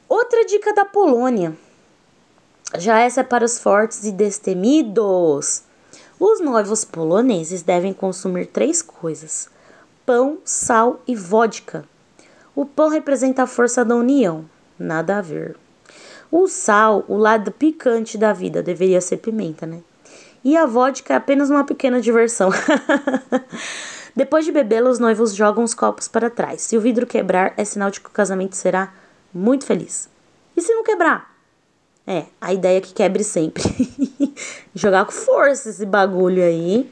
[0.06, 1.56] Outra dica da Polônia.
[2.76, 5.62] Já essa é para os fortes e destemidos.
[6.20, 9.48] Os noivos poloneses devem consumir três coisas:
[10.04, 11.84] pão, sal e vodka.
[12.54, 14.44] O pão representa a força da união,
[14.78, 15.56] Nada a ver.
[16.30, 19.80] O sal, o lado picante da vida, deveria ser pimenta, né?
[20.44, 22.50] E a vodka é apenas uma pequena diversão.
[24.14, 26.62] Depois de bebê-la, os noivos jogam os copos para trás.
[26.62, 28.92] Se o vidro quebrar, é sinal de que o casamento será
[29.32, 30.08] muito feliz.
[30.56, 31.34] E se não quebrar?
[32.06, 33.62] É, a ideia é que quebre sempre.
[34.74, 36.90] Jogar com força esse bagulho aí.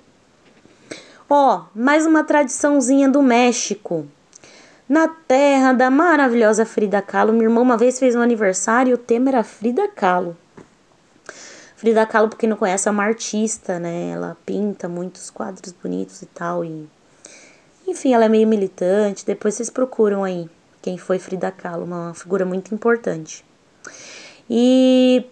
[1.29, 4.07] Ó, mais uma tradiçãozinha do México.
[4.89, 8.99] Na terra da maravilhosa Frida Kahlo, minha irmã uma vez fez um aniversário e o
[8.99, 10.37] tema era Frida Kahlo.
[11.75, 14.11] Frida Kahlo, porque não conhece, é uma artista, né?
[14.11, 16.65] Ela pinta muitos quadros bonitos e tal.
[16.65, 16.89] E...
[17.85, 19.27] Enfim, ela é meio militante.
[19.27, 20.49] Depois vocês procuram aí
[20.81, 23.45] quem foi Frida Kahlo, uma figura muito importante.
[24.49, 25.27] E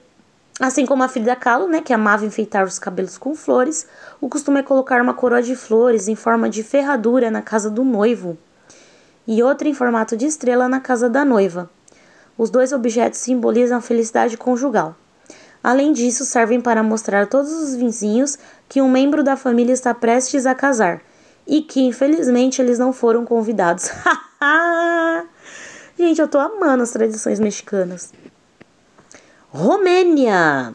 [0.58, 3.86] assim como a Frida Kahlo, né, que amava enfeitar os cabelos com flores,
[4.20, 7.84] o costume é colocar uma coroa de flores em forma de ferradura na casa do
[7.84, 8.36] noivo
[9.26, 11.70] e outra em formato de estrela na casa da noiva.
[12.36, 14.96] Os dois objetos simbolizam a felicidade conjugal.
[15.62, 19.94] Além disso, servem para mostrar a todos os vizinhos que um membro da família está
[19.94, 21.00] prestes a casar
[21.46, 23.90] e que, infelizmente, eles não foram convidados.
[25.96, 28.12] Gente, eu tô amando as tradições mexicanas.
[29.48, 30.74] Romênia!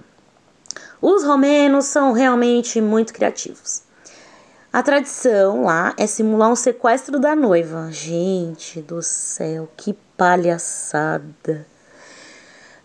[1.01, 3.83] Os romenos são realmente muito criativos.
[4.71, 7.87] A tradição lá é simular um sequestro da noiva.
[7.89, 11.65] Gente do céu, que palhaçada.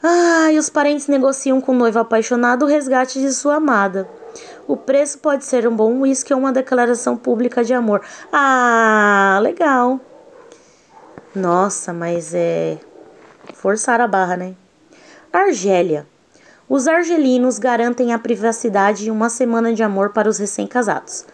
[0.03, 4.09] Ah, e os parentes negociam com o noivo apaixonado o resgate de sua amada.
[4.67, 8.01] O preço pode ser um bom uísque ou uma declaração pública de amor.
[8.33, 10.01] Ah, legal.
[11.35, 12.79] Nossa, mas é.
[13.53, 14.55] Forçar a barra, né?
[15.31, 16.07] Argélia.
[16.67, 21.27] Os argelinos garantem a privacidade e uma semana de amor para os recém-casados.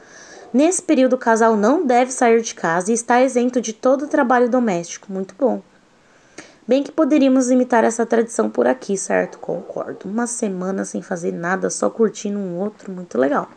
[0.53, 4.09] Nesse período, o casal não deve sair de casa e está isento de todo o
[4.09, 5.13] trabalho doméstico.
[5.13, 5.63] Muito bom.
[6.67, 9.39] Bem que poderíamos imitar essa tradição por aqui, certo?
[9.39, 10.09] Concordo.
[10.09, 13.49] Uma semana sem fazer nada, só curtindo um outro, muito legal.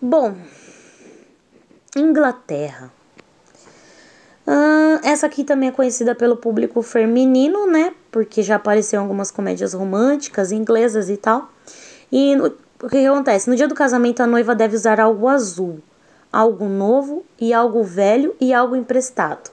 [0.00, 0.34] Bom,
[1.96, 2.92] Inglaterra.
[4.46, 7.92] Ah, essa aqui também é conhecida pelo público feminino, né?
[8.10, 11.50] Porque já apareceu em algumas comédias românticas inglesas e tal.
[12.10, 13.48] E no, o que acontece?
[13.48, 15.80] No dia do casamento, a noiva deve usar algo azul,
[16.32, 19.50] algo novo e algo velho e algo emprestado.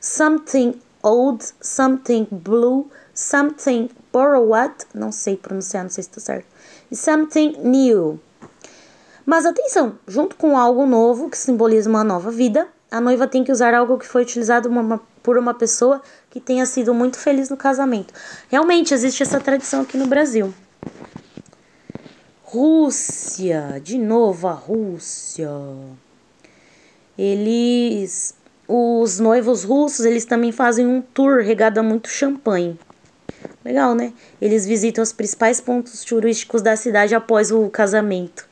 [0.00, 6.46] Something old, something blue, something borrowed, não sei pronunciar, não sei se está certo,
[6.90, 8.20] e something new.
[9.26, 13.52] Mas atenção, junto com algo novo, que simboliza uma nova vida, a noiva tem que
[13.52, 17.56] usar algo que foi utilizado uma, por uma pessoa que tenha sido muito feliz no
[17.56, 18.12] casamento.
[18.48, 20.52] Realmente existe essa tradição aqui no Brasil.
[22.52, 25.48] Rússia, de novo a Rússia.
[27.16, 28.34] Eles
[28.66, 32.76] os noivos russos, eles também fazem um tour regado a muito champanhe.
[33.64, 34.12] Legal, né?
[34.42, 38.48] Eles visitam os principais pontos turísticos da cidade após o casamento.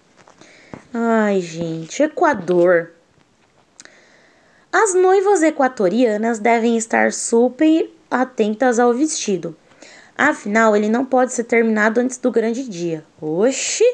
[0.94, 2.92] Ai, gente, Equador.
[4.72, 9.56] As noivas equatorianas devem estar super atentas ao vestido.
[10.18, 13.04] Afinal, ele não pode ser terminado antes do grande dia.
[13.20, 13.84] Oxi!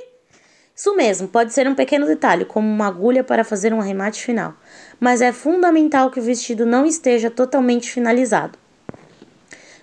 [0.74, 4.54] Isso mesmo, pode ser um pequeno detalhe, como uma agulha para fazer um arremate final,
[4.98, 8.58] mas é fundamental que o vestido não esteja totalmente finalizado.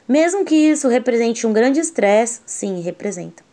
[0.07, 3.43] Mesmo que isso represente um grande estresse, sim, representa.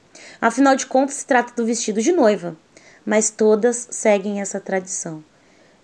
[0.41, 2.57] Afinal de contas, se trata do vestido de noiva,
[3.05, 5.23] mas todas seguem essa tradição.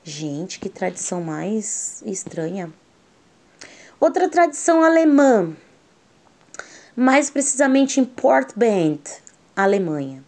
[0.02, 2.72] Gente, que tradição mais estranha.
[4.00, 5.55] Outra tradição alemã,
[6.97, 9.01] mais precisamente em Port Bend,
[9.57, 10.22] Alemanha.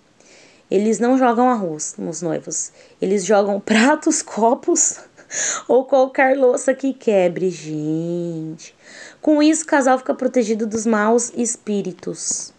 [0.71, 2.73] Eles não jogam arroz nos noivos.
[3.01, 4.99] Eles jogam pratos, copos
[5.69, 8.75] ou qualquer louça que quebre, gente.
[9.21, 12.53] Com isso, o casal fica protegido dos maus espíritos.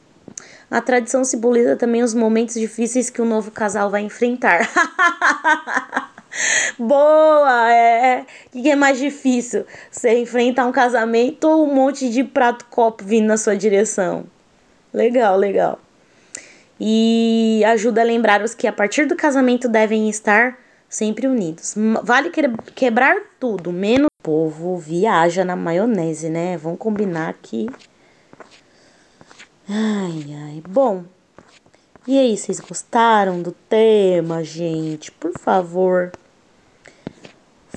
[0.70, 4.70] A tradição simboliza também os momentos difíceis que o novo casal vai enfrentar.
[6.78, 7.74] Boa!
[7.74, 8.26] É.
[8.54, 9.66] O que é mais difícil?
[9.92, 14.26] Você enfrentar um casamento ou um monte de prato copo vindo na sua direção?
[14.94, 15.80] Legal, legal
[16.80, 20.58] e ajuda a lembrar os que a partir do casamento devem estar
[20.88, 21.76] sempre unidos.
[22.04, 22.32] Vale
[22.76, 26.58] quebrar tudo, menos o povo viaja na maionese, né?
[26.58, 27.68] Vamos combinar que.
[29.68, 30.64] Ai, ai.
[30.68, 31.04] Bom,
[32.08, 35.12] e aí, vocês gostaram do tema, gente?
[35.12, 36.12] Por favor,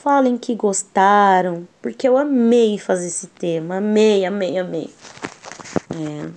[0.02, 3.76] falem que gostaram, porque eu amei fazer esse tema.
[3.76, 4.90] Amei, amei, amei.
[5.94, 6.30] É.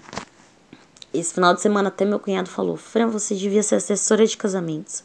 [1.13, 5.03] Esse final de semana até meu cunhado falou: Fran, você devia ser assessora de casamentos.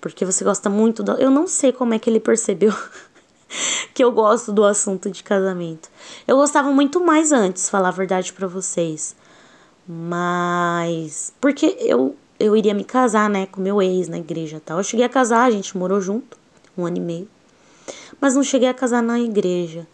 [0.00, 1.14] Porque você gosta muito da.
[1.14, 2.74] Eu não sei como é que ele percebeu
[3.94, 5.88] que eu gosto do assunto de casamento.
[6.26, 9.14] Eu gostava muito mais antes, falar a verdade para vocês.
[9.86, 11.32] Mas.
[11.40, 14.78] Porque eu, eu iria me casar, né, com meu ex na igreja e tal.
[14.78, 16.36] Eu cheguei a casar, a gente morou junto,
[16.76, 17.28] um ano e meio.
[18.22, 19.84] Mas não cheguei a casar na igreja.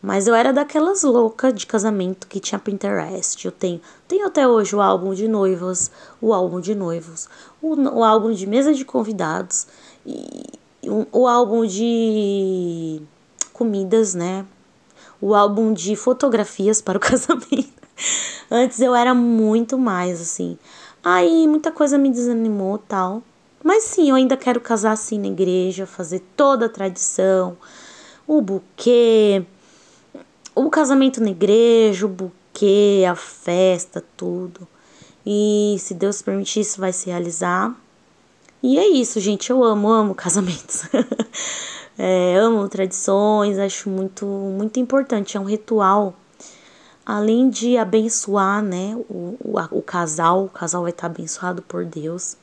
[0.00, 3.44] Mas eu era daquelas loucas de casamento que tinha Pinterest.
[3.44, 7.28] Eu tenho, tenho até hoje o álbum de noivas, o álbum de noivos,
[7.60, 9.66] o, o álbum de mesa de convidados
[10.06, 10.46] e
[10.82, 13.02] o, o álbum de
[13.52, 14.46] comidas, né?
[15.20, 17.68] O álbum de fotografias para o casamento.
[18.50, 20.56] Antes eu era muito mais assim.
[21.04, 23.22] Aí muita coisa me desanimou tal.
[23.68, 27.54] Mas sim, eu ainda quero casar assim na igreja, fazer toda a tradição,
[28.26, 29.44] o buquê,
[30.54, 34.66] o casamento na igreja, o buquê, a festa, tudo.
[35.26, 37.76] E se Deus permitir, isso vai se realizar.
[38.62, 39.50] E é isso, gente.
[39.50, 40.84] Eu amo, amo casamentos.
[41.98, 45.36] é, amo tradições, acho muito, muito importante.
[45.36, 46.14] É um ritual.
[47.04, 52.34] Além de abençoar, né, o, o, o casal, o casal vai estar abençoado por Deus.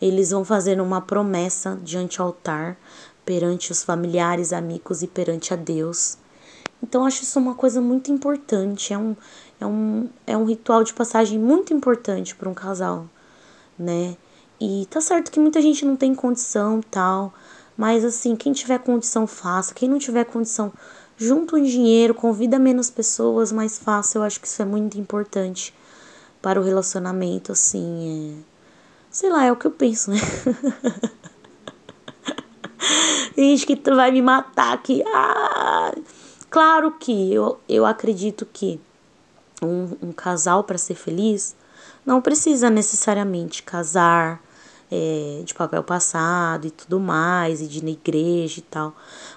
[0.00, 2.76] Eles vão fazer uma promessa diante ao altar,
[3.24, 6.18] perante os familiares, amigos e perante a Deus.
[6.82, 8.92] Então, acho isso uma coisa muito importante.
[8.92, 9.14] É um,
[9.60, 13.06] é um, é um ritual de passagem muito importante para um casal,
[13.78, 14.16] né?
[14.60, 17.32] E tá certo que muita gente não tem condição tal,
[17.76, 19.74] mas assim, quem tiver condição, faça.
[19.74, 20.72] Quem não tiver condição,
[21.16, 24.18] junta um dinheiro, convida menos pessoas, mais fácil.
[24.18, 25.74] Eu acho que isso é muito importante
[26.42, 28.42] para o relacionamento, assim.
[28.46, 28.49] É...
[29.10, 30.18] Sei lá, é o que eu penso, né?
[33.36, 35.02] Gente que vai me matar aqui.
[35.06, 35.92] Ah!
[36.48, 38.80] Claro que eu, eu acredito que
[39.62, 41.56] um, um casal para ser feliz
[42.04, 44.40] não precisa necessariamente casar
[44.90, 48.94] é, de papel passado e tudo mais, e de ir na igreja e tal.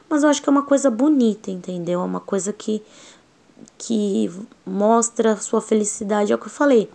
[0.10, 2.02] Mas eu acho que é uma coisa bonita, entendeu?
[2.02, 2.82] É uma coisa que,
[3.78, 4.32] que
[4.66, 6.32] mostra sua felicidade.
[6.32, 6.90] É o que eu falei.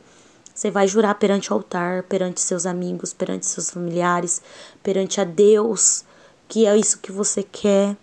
[0.59, 4.43] Você vai jurar perante o altar, perante seus amigos, perante seus familiares,
[4.83, 6.05] perante a Deus,
[6.49, 7.97] que é isso que você quer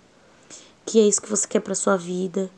[0.86, 2.50] que é isso que você quer para sua vida,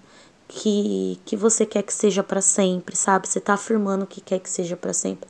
[0.48, 3.28] que que você quer que seja para sempre, sabe?
[3.28, 5.28] Você tá afirmando que quer que seja para sempre.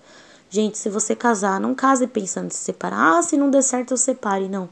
[0.49, 3.19] Gente, se você casar, não case pensando em se separar.
[3.19, 4.67] Ah, se não der certo eu separe, não.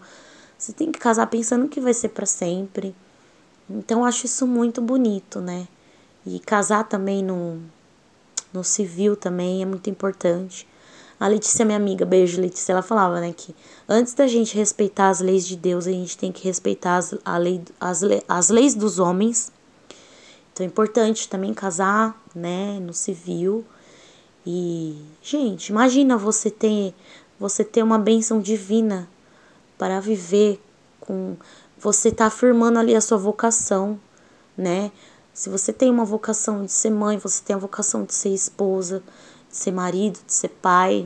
[0.58, 2.93] Você tem que casar pensando que vai ser para sempre.
[3.70, 5.70] Então eu acho isso muito bonito, né?
[6.26, 7.62] E casar também no
[8.56, 10.68] no civil também é muito importante.
[11.20, 13.56] A Letícia, minha amiga, beijo Letícia, ela falava, né, que
[13.88, 17.38] antes da gente respeitar as leis de Deus, a gente tem que respeitar as, a
[17.38, 19.51] lei, as, as leis dos homens.
[20.51, 23.64] Então é importante também casar, né, no civil.
[24.45, 26.93] E, gente, imagina você ter
[27.39, 29.10] você ter uma bênção divina
[29.78, 30.62] para viver
[30.99, 31.36] com
[31.78, 33.99] você tá afirmando ali a sua vocação,
[34.58, 34.91] né?
[35.36, 39.04] Se você tem uma vocação de ser mãe, você tem a vocação de ser esposa,
[39.50, 41.06] de ser marido, de ser pai,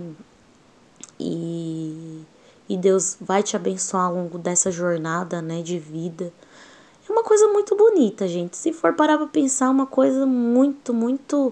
[1.19, 2.21] e,
[2.69, 6.31] e Deus vai te abençoar ao longo dessa jornada, né, de vida.
[7.09, 8.55] É uma coisa muito bonita, gente.
[8.55, 11.51] Se for parar pra pensar, é uma coisa muito, muito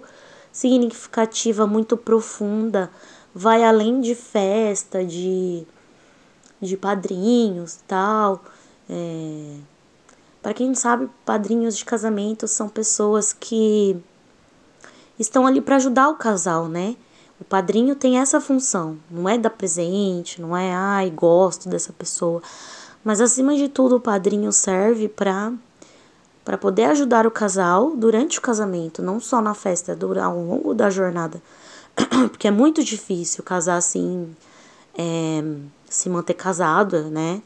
[0.51, 2.91] significativa, muito profunda.
[3.33, 5.65] Vai além de festa, de,
[6.61, 8.43] de padrinhos tal.
[8.87, 9.76] É...
[10.47, 14.01] Para quem sabe, padrinhos de casamento são pessoas que
[15.19, 16.95] estão ali para ajudar o casal, né?
[17.37, 22.41] O padrinho tem essa função, não é dar presente, não é, ai, gosto dessa pessoa.
[23.03, 25.51] Mas acima de tudo, o padrinho serve para
[26.45, 30.89] para poder ajudar o casal durante o casamento, não só na festa, ao longo da
[30.89, 31.41] jornada.
[32.31, 34.33] Porque é muito difícil casar assim,
[34.97, 35.43] é,
[35.89, 37.41] se manter casado, né?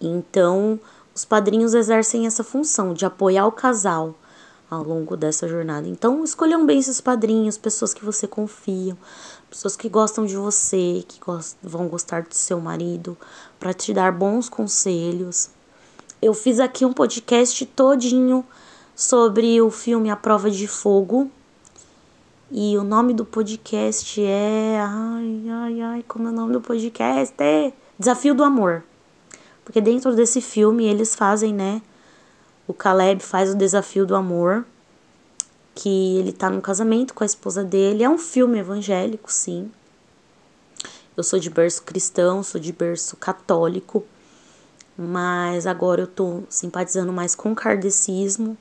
[0.00, 0.80] Então,
[1.14, 4.14] os padrinhos exercem essa função de apoiar o casal
[4.70, 5.86] ao longo dessa jornada.
[5.86, 8.96] Então, escolham bem esses padrinhos, pessoas que você confia,
[9.50, 11.20] pessoas que gostam de você, que
[11.62, 13.16] vão gostar do seu marido,
[13.60, 15.50] para te dar bons conselhos.
[16.22, 18.44] Eu fiz aqui um podcast todinho
[18.96, 21.30] sobre o filme A Prova de Fogo.
[22.50, 24.78] E o nome do podcast é.
[24.80, 27.34] Ai, ai, ai, como é o nome do podcast?
[27.38, 28.84] É Desafio do Amor.
[29.64, 31.80] Porque dentro desse filme eles fazem, né?
[32.66, 34.64] O Caleb faz o desafio do amor,
[35.74, 38.04] que ele tá num casamento com a esposa dele.
[38.04, 39.70] É um filme evangélico, sim.
[41.16, 44.04] Eu sou de berço cristão, sou de berço católico,
[44.96, 48.56] mas agora eu tô simpatizando mais com o kardecismo,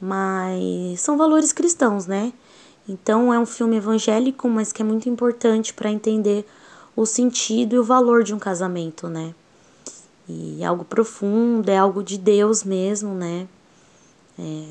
[0.00, 2.32] mas são valores cristãos, né?
[2.88, 6.46] Então é um filme evangélico, mas que é muito importante para entender
[6.96, 9.34] o sentido e o valor de um casamento, né?
[10.30, 13.48] E algo profundo, é algo de Deus mesmo, né?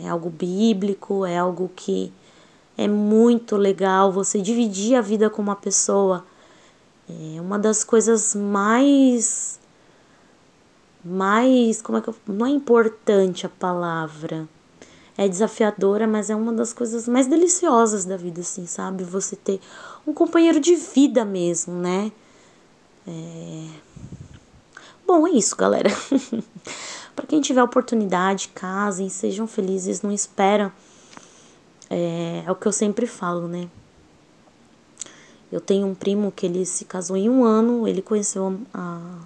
[0.04, 2.12] É algo bíblico, é algo que
[2.78, 6.26] é muito legal você dividir a vida com uma pessoa.
[7.10, 9.60] É uma das coisas mais
[11.04, 14.48] mais, como é que eu, não é importante a palavra.
[15.18, 19.04] É desafiadora, mas é uma das coisas mais deliciosas da vida, assim, sabe?
[19.04, 19.60] Você ter
[20.08, 22.12] um companheiro de vida mesmo, né?
[23.08, 23.66] É,
[25.10, 25.90] Bom, é isso, galera.
[27.16, 30.72] para quem tiver oportunidade, casem, sejam felizes, não espera.
[31.90, 33.68] É, é o que eu sempre falo, né?
[35.52, 39.18] Eu tenho um primo que ele se casou em um ano, ele conheceu a,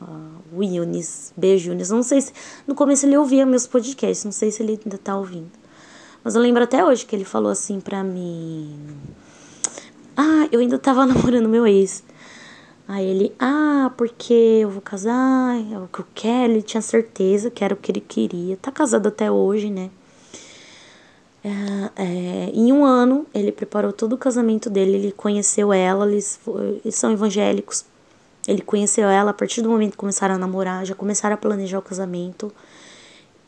[0.00, 0.06] a,
[0.52, 1.90] o Yunis, beijo Yunis.
[1.90, 2.32] Não sei se.
[2.64, 5.50] No começo ele ouvia meus podcasts, não sei se ele ainda tá ouvindo.
[6.22, 8.78] Mas eu lembro até hoje que ele falou assim pra mim.
[10.16, 12.04] Ah, eu ainda tava namorando meu ex.
[12.86, 16.52] Aí ele, ah, porque eu vou casar, é o que eu quero.
[16.52, 18.56] Ele tinha certeza que era o que ele queria.
[18.58, 19.90] Tá casado até hoje, né?
[21.42, 24.96] É, é, em um ano, ele preparou todo o casamento dele.
[24.96, 26.38] Ele conheceu ela, eles,
[26.84, 27.86] eles são evangélicos.
[28.46, 31.78] Ele conheceu ela a partir do momento que começaram a namorar, já começaram a planejar
[31.78, 32.52] o casamento.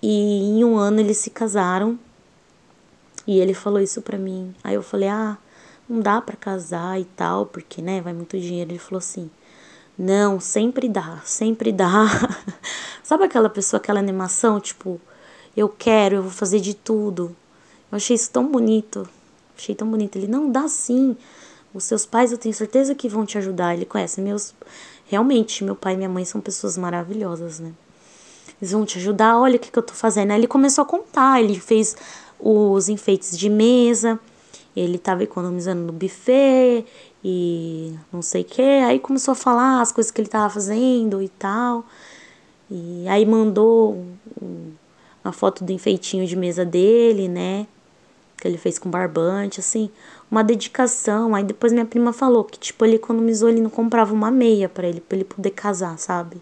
[0.03, 1.99] E em um ano eles se casaram.
[3.26, 4.55] E ele falou isso pra mim.
[4.64, 5.37] Aí eu falei, ah
[5.89, 8.72] não dá para casar e tal, porque, né, vai muito dinheiro.
[8.72, 9.30] Ele falou assim:
[9.99, 12.07] não, sempre dá, sempre dá.
[13.03, 15.01] Sabe aquela pessoa, aquela animação, tipo,
[15.57, 17.34] eu quero, eu vou fazer de tudo.
[17.91, 19.09] Eu achei isso tão bonito,
[19.57, 20.16] achei tão bonito.
[20.16, 21.16] Ele, não, dá sim.
[21.72, 23.74] Os seus pais, eu tenho certeza que vão te ajudar.
[23.74, 24.55] Ele conhece meus.
[25.07, 27.72] Realmente, meu pai e minha mãe são pessoas maravilhosas, né?
[28.61, 30.30] Eles vão te ajudar, olha o que, que eu tô fazendo.
[30.32, 31.97] Aí ele começou a contar, ele fez
[32.41, 34.18] os enfeites de mesa
[34.77, 36.85] ele estava economizando no buffet
[37.24, 38.62] e não sei o que.
[38.62, 41.85] Aí começou a falar as coisas que ele estava fazendo e tal.
[42.70, 44.05] E aí mandou
[45.24, 47.66] uma foto do enfeitinho de mesa dele, né?
[48.37, 49.91] Que ele fez com barbante, assim,
[50.31, 51.35] uma dedicação.
[51.35, 54.87] Aí depois minha prima falou que, tipo, ele economizou, ele não comprava uma meia para
[54.87, 56.37] ele, para ele poder casar, sabe?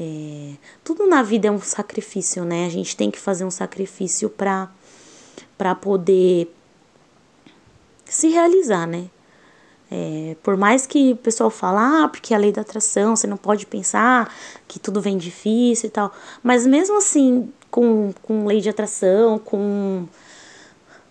[0.00, 2.66] É, tudo na vida é um sacrifício, né?
[2.66, 4.70] A gente tem que fazer um sacrifício para
[5.56, 6.52] para poder
[8.14, 9.10] se realizar, né?
[9.90, 13.26] É, por mais que o pessoal fala, ah, porque é a lei da atração, você
[13.26, 14.32] não pode pensar
[14.66, 16.12] que tudo vem difícil e tal.
[16.42, 20.06] Mas mesmo assim, com, com lei de atração, com,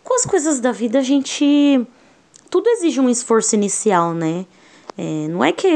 [0.04, 1.86] com as coisas da vida, a gente.
[2.50, 4.46] Tudo exige um esforço inicial, né?
[4.98, 5.68] É, não é que.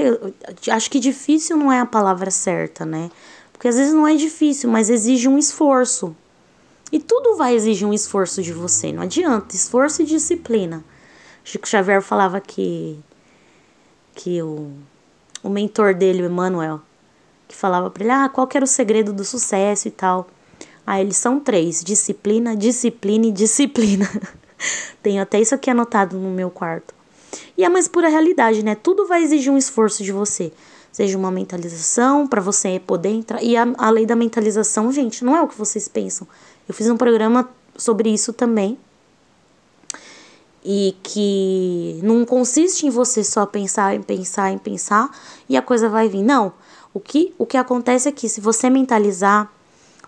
[0.70, 3.10] Acho que difícil não é a palavra certa, né?
[3.52, 6.16] Porque às vezes não é difícil, mas exige um esforço.
[6.92, 9.56] E tudo vai exigir um esforço de você, não adianta.
[9.56, 10.84] Esforço e disciplina.
[11.48, 13.00] Chico Xavier falava que,
[14.14, 14.70] que o,
[15.42, 16.82] o mentor dele, o Emmanuel,
[17.48, 20.28] que falava para ele: "Ah, qual que era o segredo do sucesso e tal?".
[20.86, 24.06] Ah, eles são três: disciplina, disciplina e disciplina.
[25.02, 26.94] Tenho até isso aqui anotado no meu quarto.
[27.58, 28.76] E é mais pura realidade, né?
[28.76, 30.52] Tudo vai exigir um esforço de você.
[30.92, 33.42] Seja uma mentalização para você poder entrar.
[33.42, 36.28] E a, a lei da mentalização, gente, não é o que vocês pensam.
[36.68, 38.78] Eu fiz um programa sobre isso também.
[40.70, 45.10] E que não consiste em você só pensar, em pensar, em pensar
[45.48, 46.24] e a coisa vai vir.
[46.24, 46.52] Não.
[46.94, 49.50] O que, o que acontece é que se você mentalizar,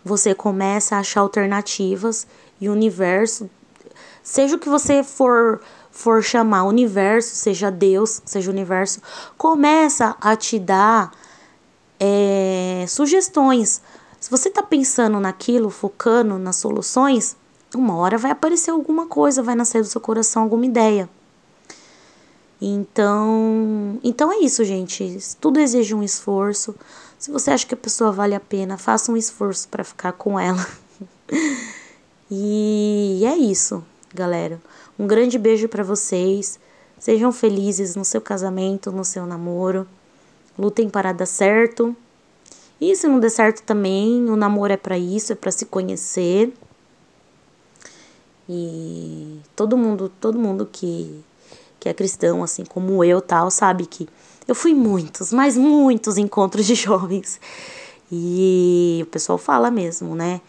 [0.03, 2.28] você começa a achar alternativas
[2.60, 3.49] e o universo,
[4.22, 9.01] seja o que você for for chamar universo, seja Deus, seja universo,
[9.38, 11.12] começa a te dar
[11.99, 13.82] é, sugestões.
[14.20, 17.36] Se você está pensando naquilo, focando nas soluções,
[17.76, 21.10] uma hora vai aparecer alguma coisa, vai nascer do seu coração alguma ideia.
[22.62, 25.18] Então, então é isso, gente.
[25.40, 26.76] Tudo exige um esforço.
[27.18, 30.40] Se você acha que a pessoa vale a pena, faça um esforço para ficar com
[30.40, 30.66] ela.
[32.30, 34.60] e é isso, galera.
[34.98, 36.60] Um grande beijo para vocês.
[36.98, 39.88] Sejam felizes no seu casamento, no seu namoro.
[40.58, 41.96] Lutem para dar certo.
[42.82, 46.54] E se não der certo também, o namoro é para isso, é para se conhecer.
[48.50, 51.24] E todo mundo, todo mundo que
[51.80, 54.10] que é cristão, assim como eu, tal, sabe que
[54.45, 57.39] eu fui muitos, mas muitos encontros de jovens.
[58.12, 60.41] E o pessoal fala mesmo, né?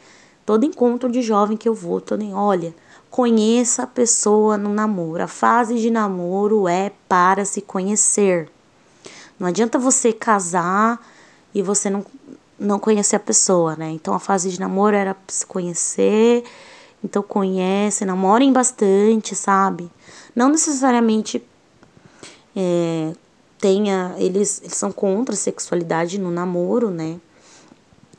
[0.44, 2.74] Todo encontro de jovem que eu vou, tô nem, olha,
[3.10, 5.24] Conheça a pessoa no namoro.
[5.24, 8.48] A fase de namoro é para se conhecer.
[9.38, 11.04] Não adianta você casar
[11.52, 12.06] e você não,
[12.56, 13.90] não conhecer a pessoa, né?
[13.90, 16.44] Então a fase de namoro era se conhecer.
[17.02, 19.90] Então conhece, namorem bastante, sabe?
[20.34, 21.42] Não necessariamente
[22.54, 23.12] é,
[23.58, 24.14] tenha.
[24.18, 27.18] Eles, eles são contra a sexualidade no namoro, né?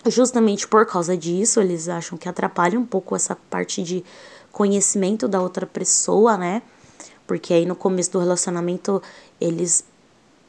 [0.07, 4.03] Justamente por causa disso, eles acham que atrapalha um pouco essa parte de
[4.51, 6.63] conhecimento da outra pessoa, né?
[7.27, 9.01] Porque aí no começo do relacionamento
[9.39, 9.85] eles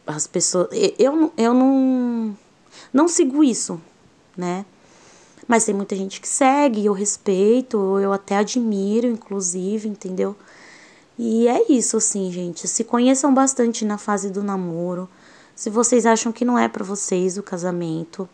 [0.07, 0.68] as pessoas
[0.99, 2.37] eu eu não
[2.93, 3.80] não sigo isso,
[4.37, 4.64] né?
[5.53, 10.35] Mas tem muita gente que segue, eu respeito, eu até admiro, inclusive, entendeu?
[11.19, 12.67] E é isso, assim, gente.
[12.67, 15.07] Se conheçam bastante na fase do namoro.
[15.55, 18.27] Se vocês acham que não é para vocês o casamento,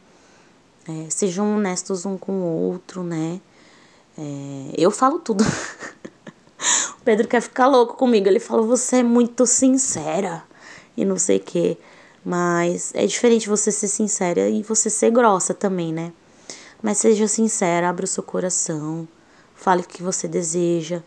[0.88, 3.40] é, sejam honestos um com o outro, né?
[4.16, 5.42] É, eu falo tudo.
[7.00, 8.28] o Pedro quer ficar louco comigo.
[8.28, 10.44] Ele fala, você é muito sincera
[10.96, 11.76] e não sei o quê.
[12.24, 16.12] Mas é diferente você ser sincera e você ser grossa também, né?
[16.82, 19.06] Mas seja sincera, abra o seu coração,
[19.54, 21.02] fale o que você deseja.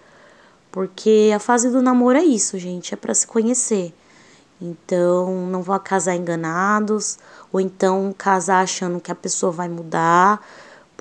[0.71, 3.93] Porque a fase do namoro é isso, gente, é para se conhecer.
[4.61, 7.17] Então, não vá casar enganados,
[7.51, 10.41] ou então casar achando que a pessoa vai mudar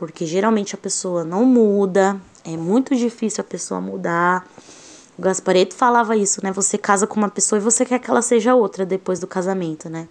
[0.01, 4.49] porque geralmente a pessoa não muda, é muito difícil a pessoa mudar.
[5.19, 6.51] O Gaspareto falava isso, né?
[6.53, 9.91] Você casa com uma pessoa e você quer que ela seja outra depois do casamento,
[9.91, 10.09] né?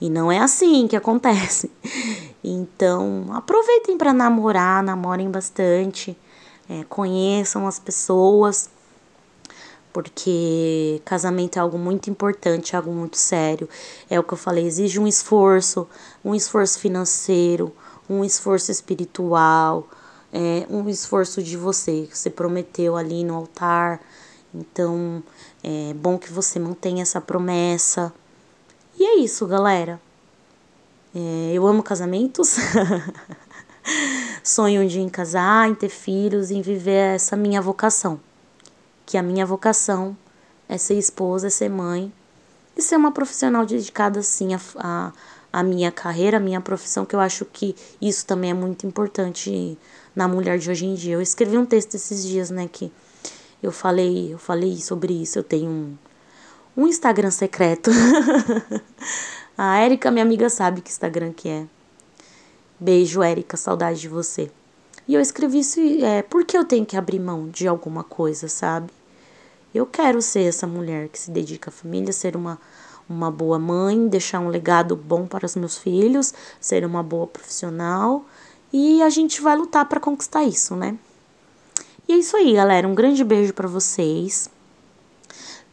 [0.00, 1.70] E não é assim que acontece.
[2.48, 6.16] Então, aproveitem para namorar, namorem bastante,
[6.70, 8.70] é, conheçam as pessoas,
[9.92, 13.68] porque casamento é algo muito importante, é algo muito sério.
[14.08, 15.88] É o que eu falei, exige um esforço,
[16.24, 17.72] um esforço financeiro,
[18.08, 19.88] um esforço espiritual,
[20.32, 24.00] é, um esforço de você, que você prometeu ali no altar.
[24.54, 25.22] Então,
[25.64, 28.12] é bom que você mantenha essa promessa.
[28.98, 30.00] E é isso, galera.
[31.14, 32.56] É, eu amo casamentos.
[34.42, 38.20] Sonho um dia em casar, em ter filhos, em viver essa minha vocação.
[39.04, 40.16] Que a minha vocação
[40.68, 42.12] é ser esposa, é ser mãe
[42.76, 45.12] e ser uma profissional dedicada, assim, a, a
[45.56, 49.78] a minha carreira, a minha profissão, que eu acho que isso também é muito importante
[50.14, 51.14] na mulher de hoje em dia.
[51.14, 52.92] Eu escrevi um texto esses dias, né, que
[53.62, 55.38] eu falei, eu falei sobre isso.
[55.38, 55.98] Eu tenho um,
[56.76, 57.90] um Instagram secreto.
[59.56, 61.66] a Érica, minha amiga, sabe que Instagram que é.
[62.78, 64.50] Beijo, Érica, saudade de você.
[65.08, 68.90] E eu escrevi isso, é, porque eu tenho que abrir mão de alguma coisa, sabe?
[69.74, 72.58] Eu quero ser essa mulher que se dedica à família, ser uma
[73.08, 78.24] uma boa mãe, deixar um legado bom para os meus filhos, ser uma boa profissional
[78.72, 80.98] e a gente vai lutar para conquistar isso, né?
[82.08, 82.86] E é isso aí, galera.
[82.86, 84.50] Um grande beijo para vocês.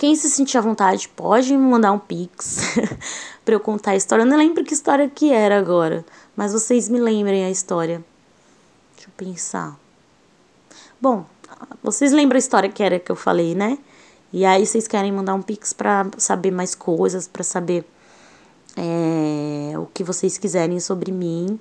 [0.03, 2.57] Quem se sentir à vontade pode me mandar um pix
[3.45, 4.23] para eu contar a história.
[4.23, 6.03] Eu não lembro que história que era agora,
[6.35, 8.03] mas vocês me lembrem a história.
[8.97, 9.79] Deixa eu pensar.
[10.99, 11.23] Bom,
[11.81, 13.77] vocês lembram a história que era que eu falei, né?
[14.33, 17.85] E aí vocês querem mandar um pix para saber mais coisas, para saber
[18.75, 21.57] é, o que vocês quiserem sobre mim.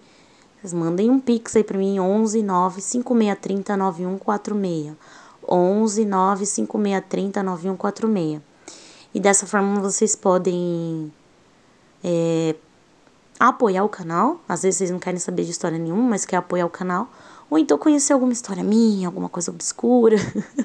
[0.61, 5.22] Vocês mandem um pix aí pra mim, 11 9 5630 9146.
[5.49, 8.41] 11 9 5630 9146.
[9.15, 11.13] E dessa forma vocês podem
[12.03, 12.55] é,
[13.39, 14.41] apoiar o canal.
[14.49, 17.09] Às vezes vocês não querem saber de história nenhuma, mas quer apoiar o canal.
[17.51, 20.17] Ou então conhecer alguma história minha, alguma coisa obscura.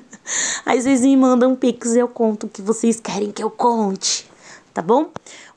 [0.66, 3.50] Aí vocês me mandam um pix e eu conto o que vocês querem que eu
[3.50, 4.30] conte.
[4.74, 5.10] Tá bom?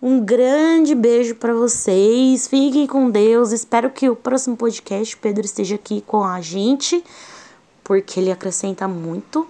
[0.02, 2.48] Um grande beijo para vocês.
[2.48, 3.52] Fiquem com Deus.
[3.52, 7.04] Espero que o próximo podcast Pedro esteja aqui com a gente,
[7.90, 9.48] porque ele acrescenta muito.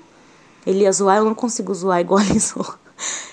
[0.67, 2.81] Ele ia zoar, eu não consigo zoar igual ele zoa.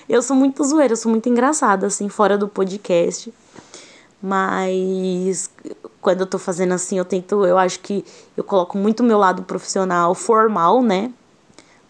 [0.06, 3.32] Eu sou muito zoeira, eu sou muito engraçada, assim, fora do podcast.
[4.22, 5.48] Mas
[6.02, 8.04] quando eu tô fazendo assim, eu tento, eu acho que
[8.36, 11.10] eu coloco muito meu lado profissional formal, né?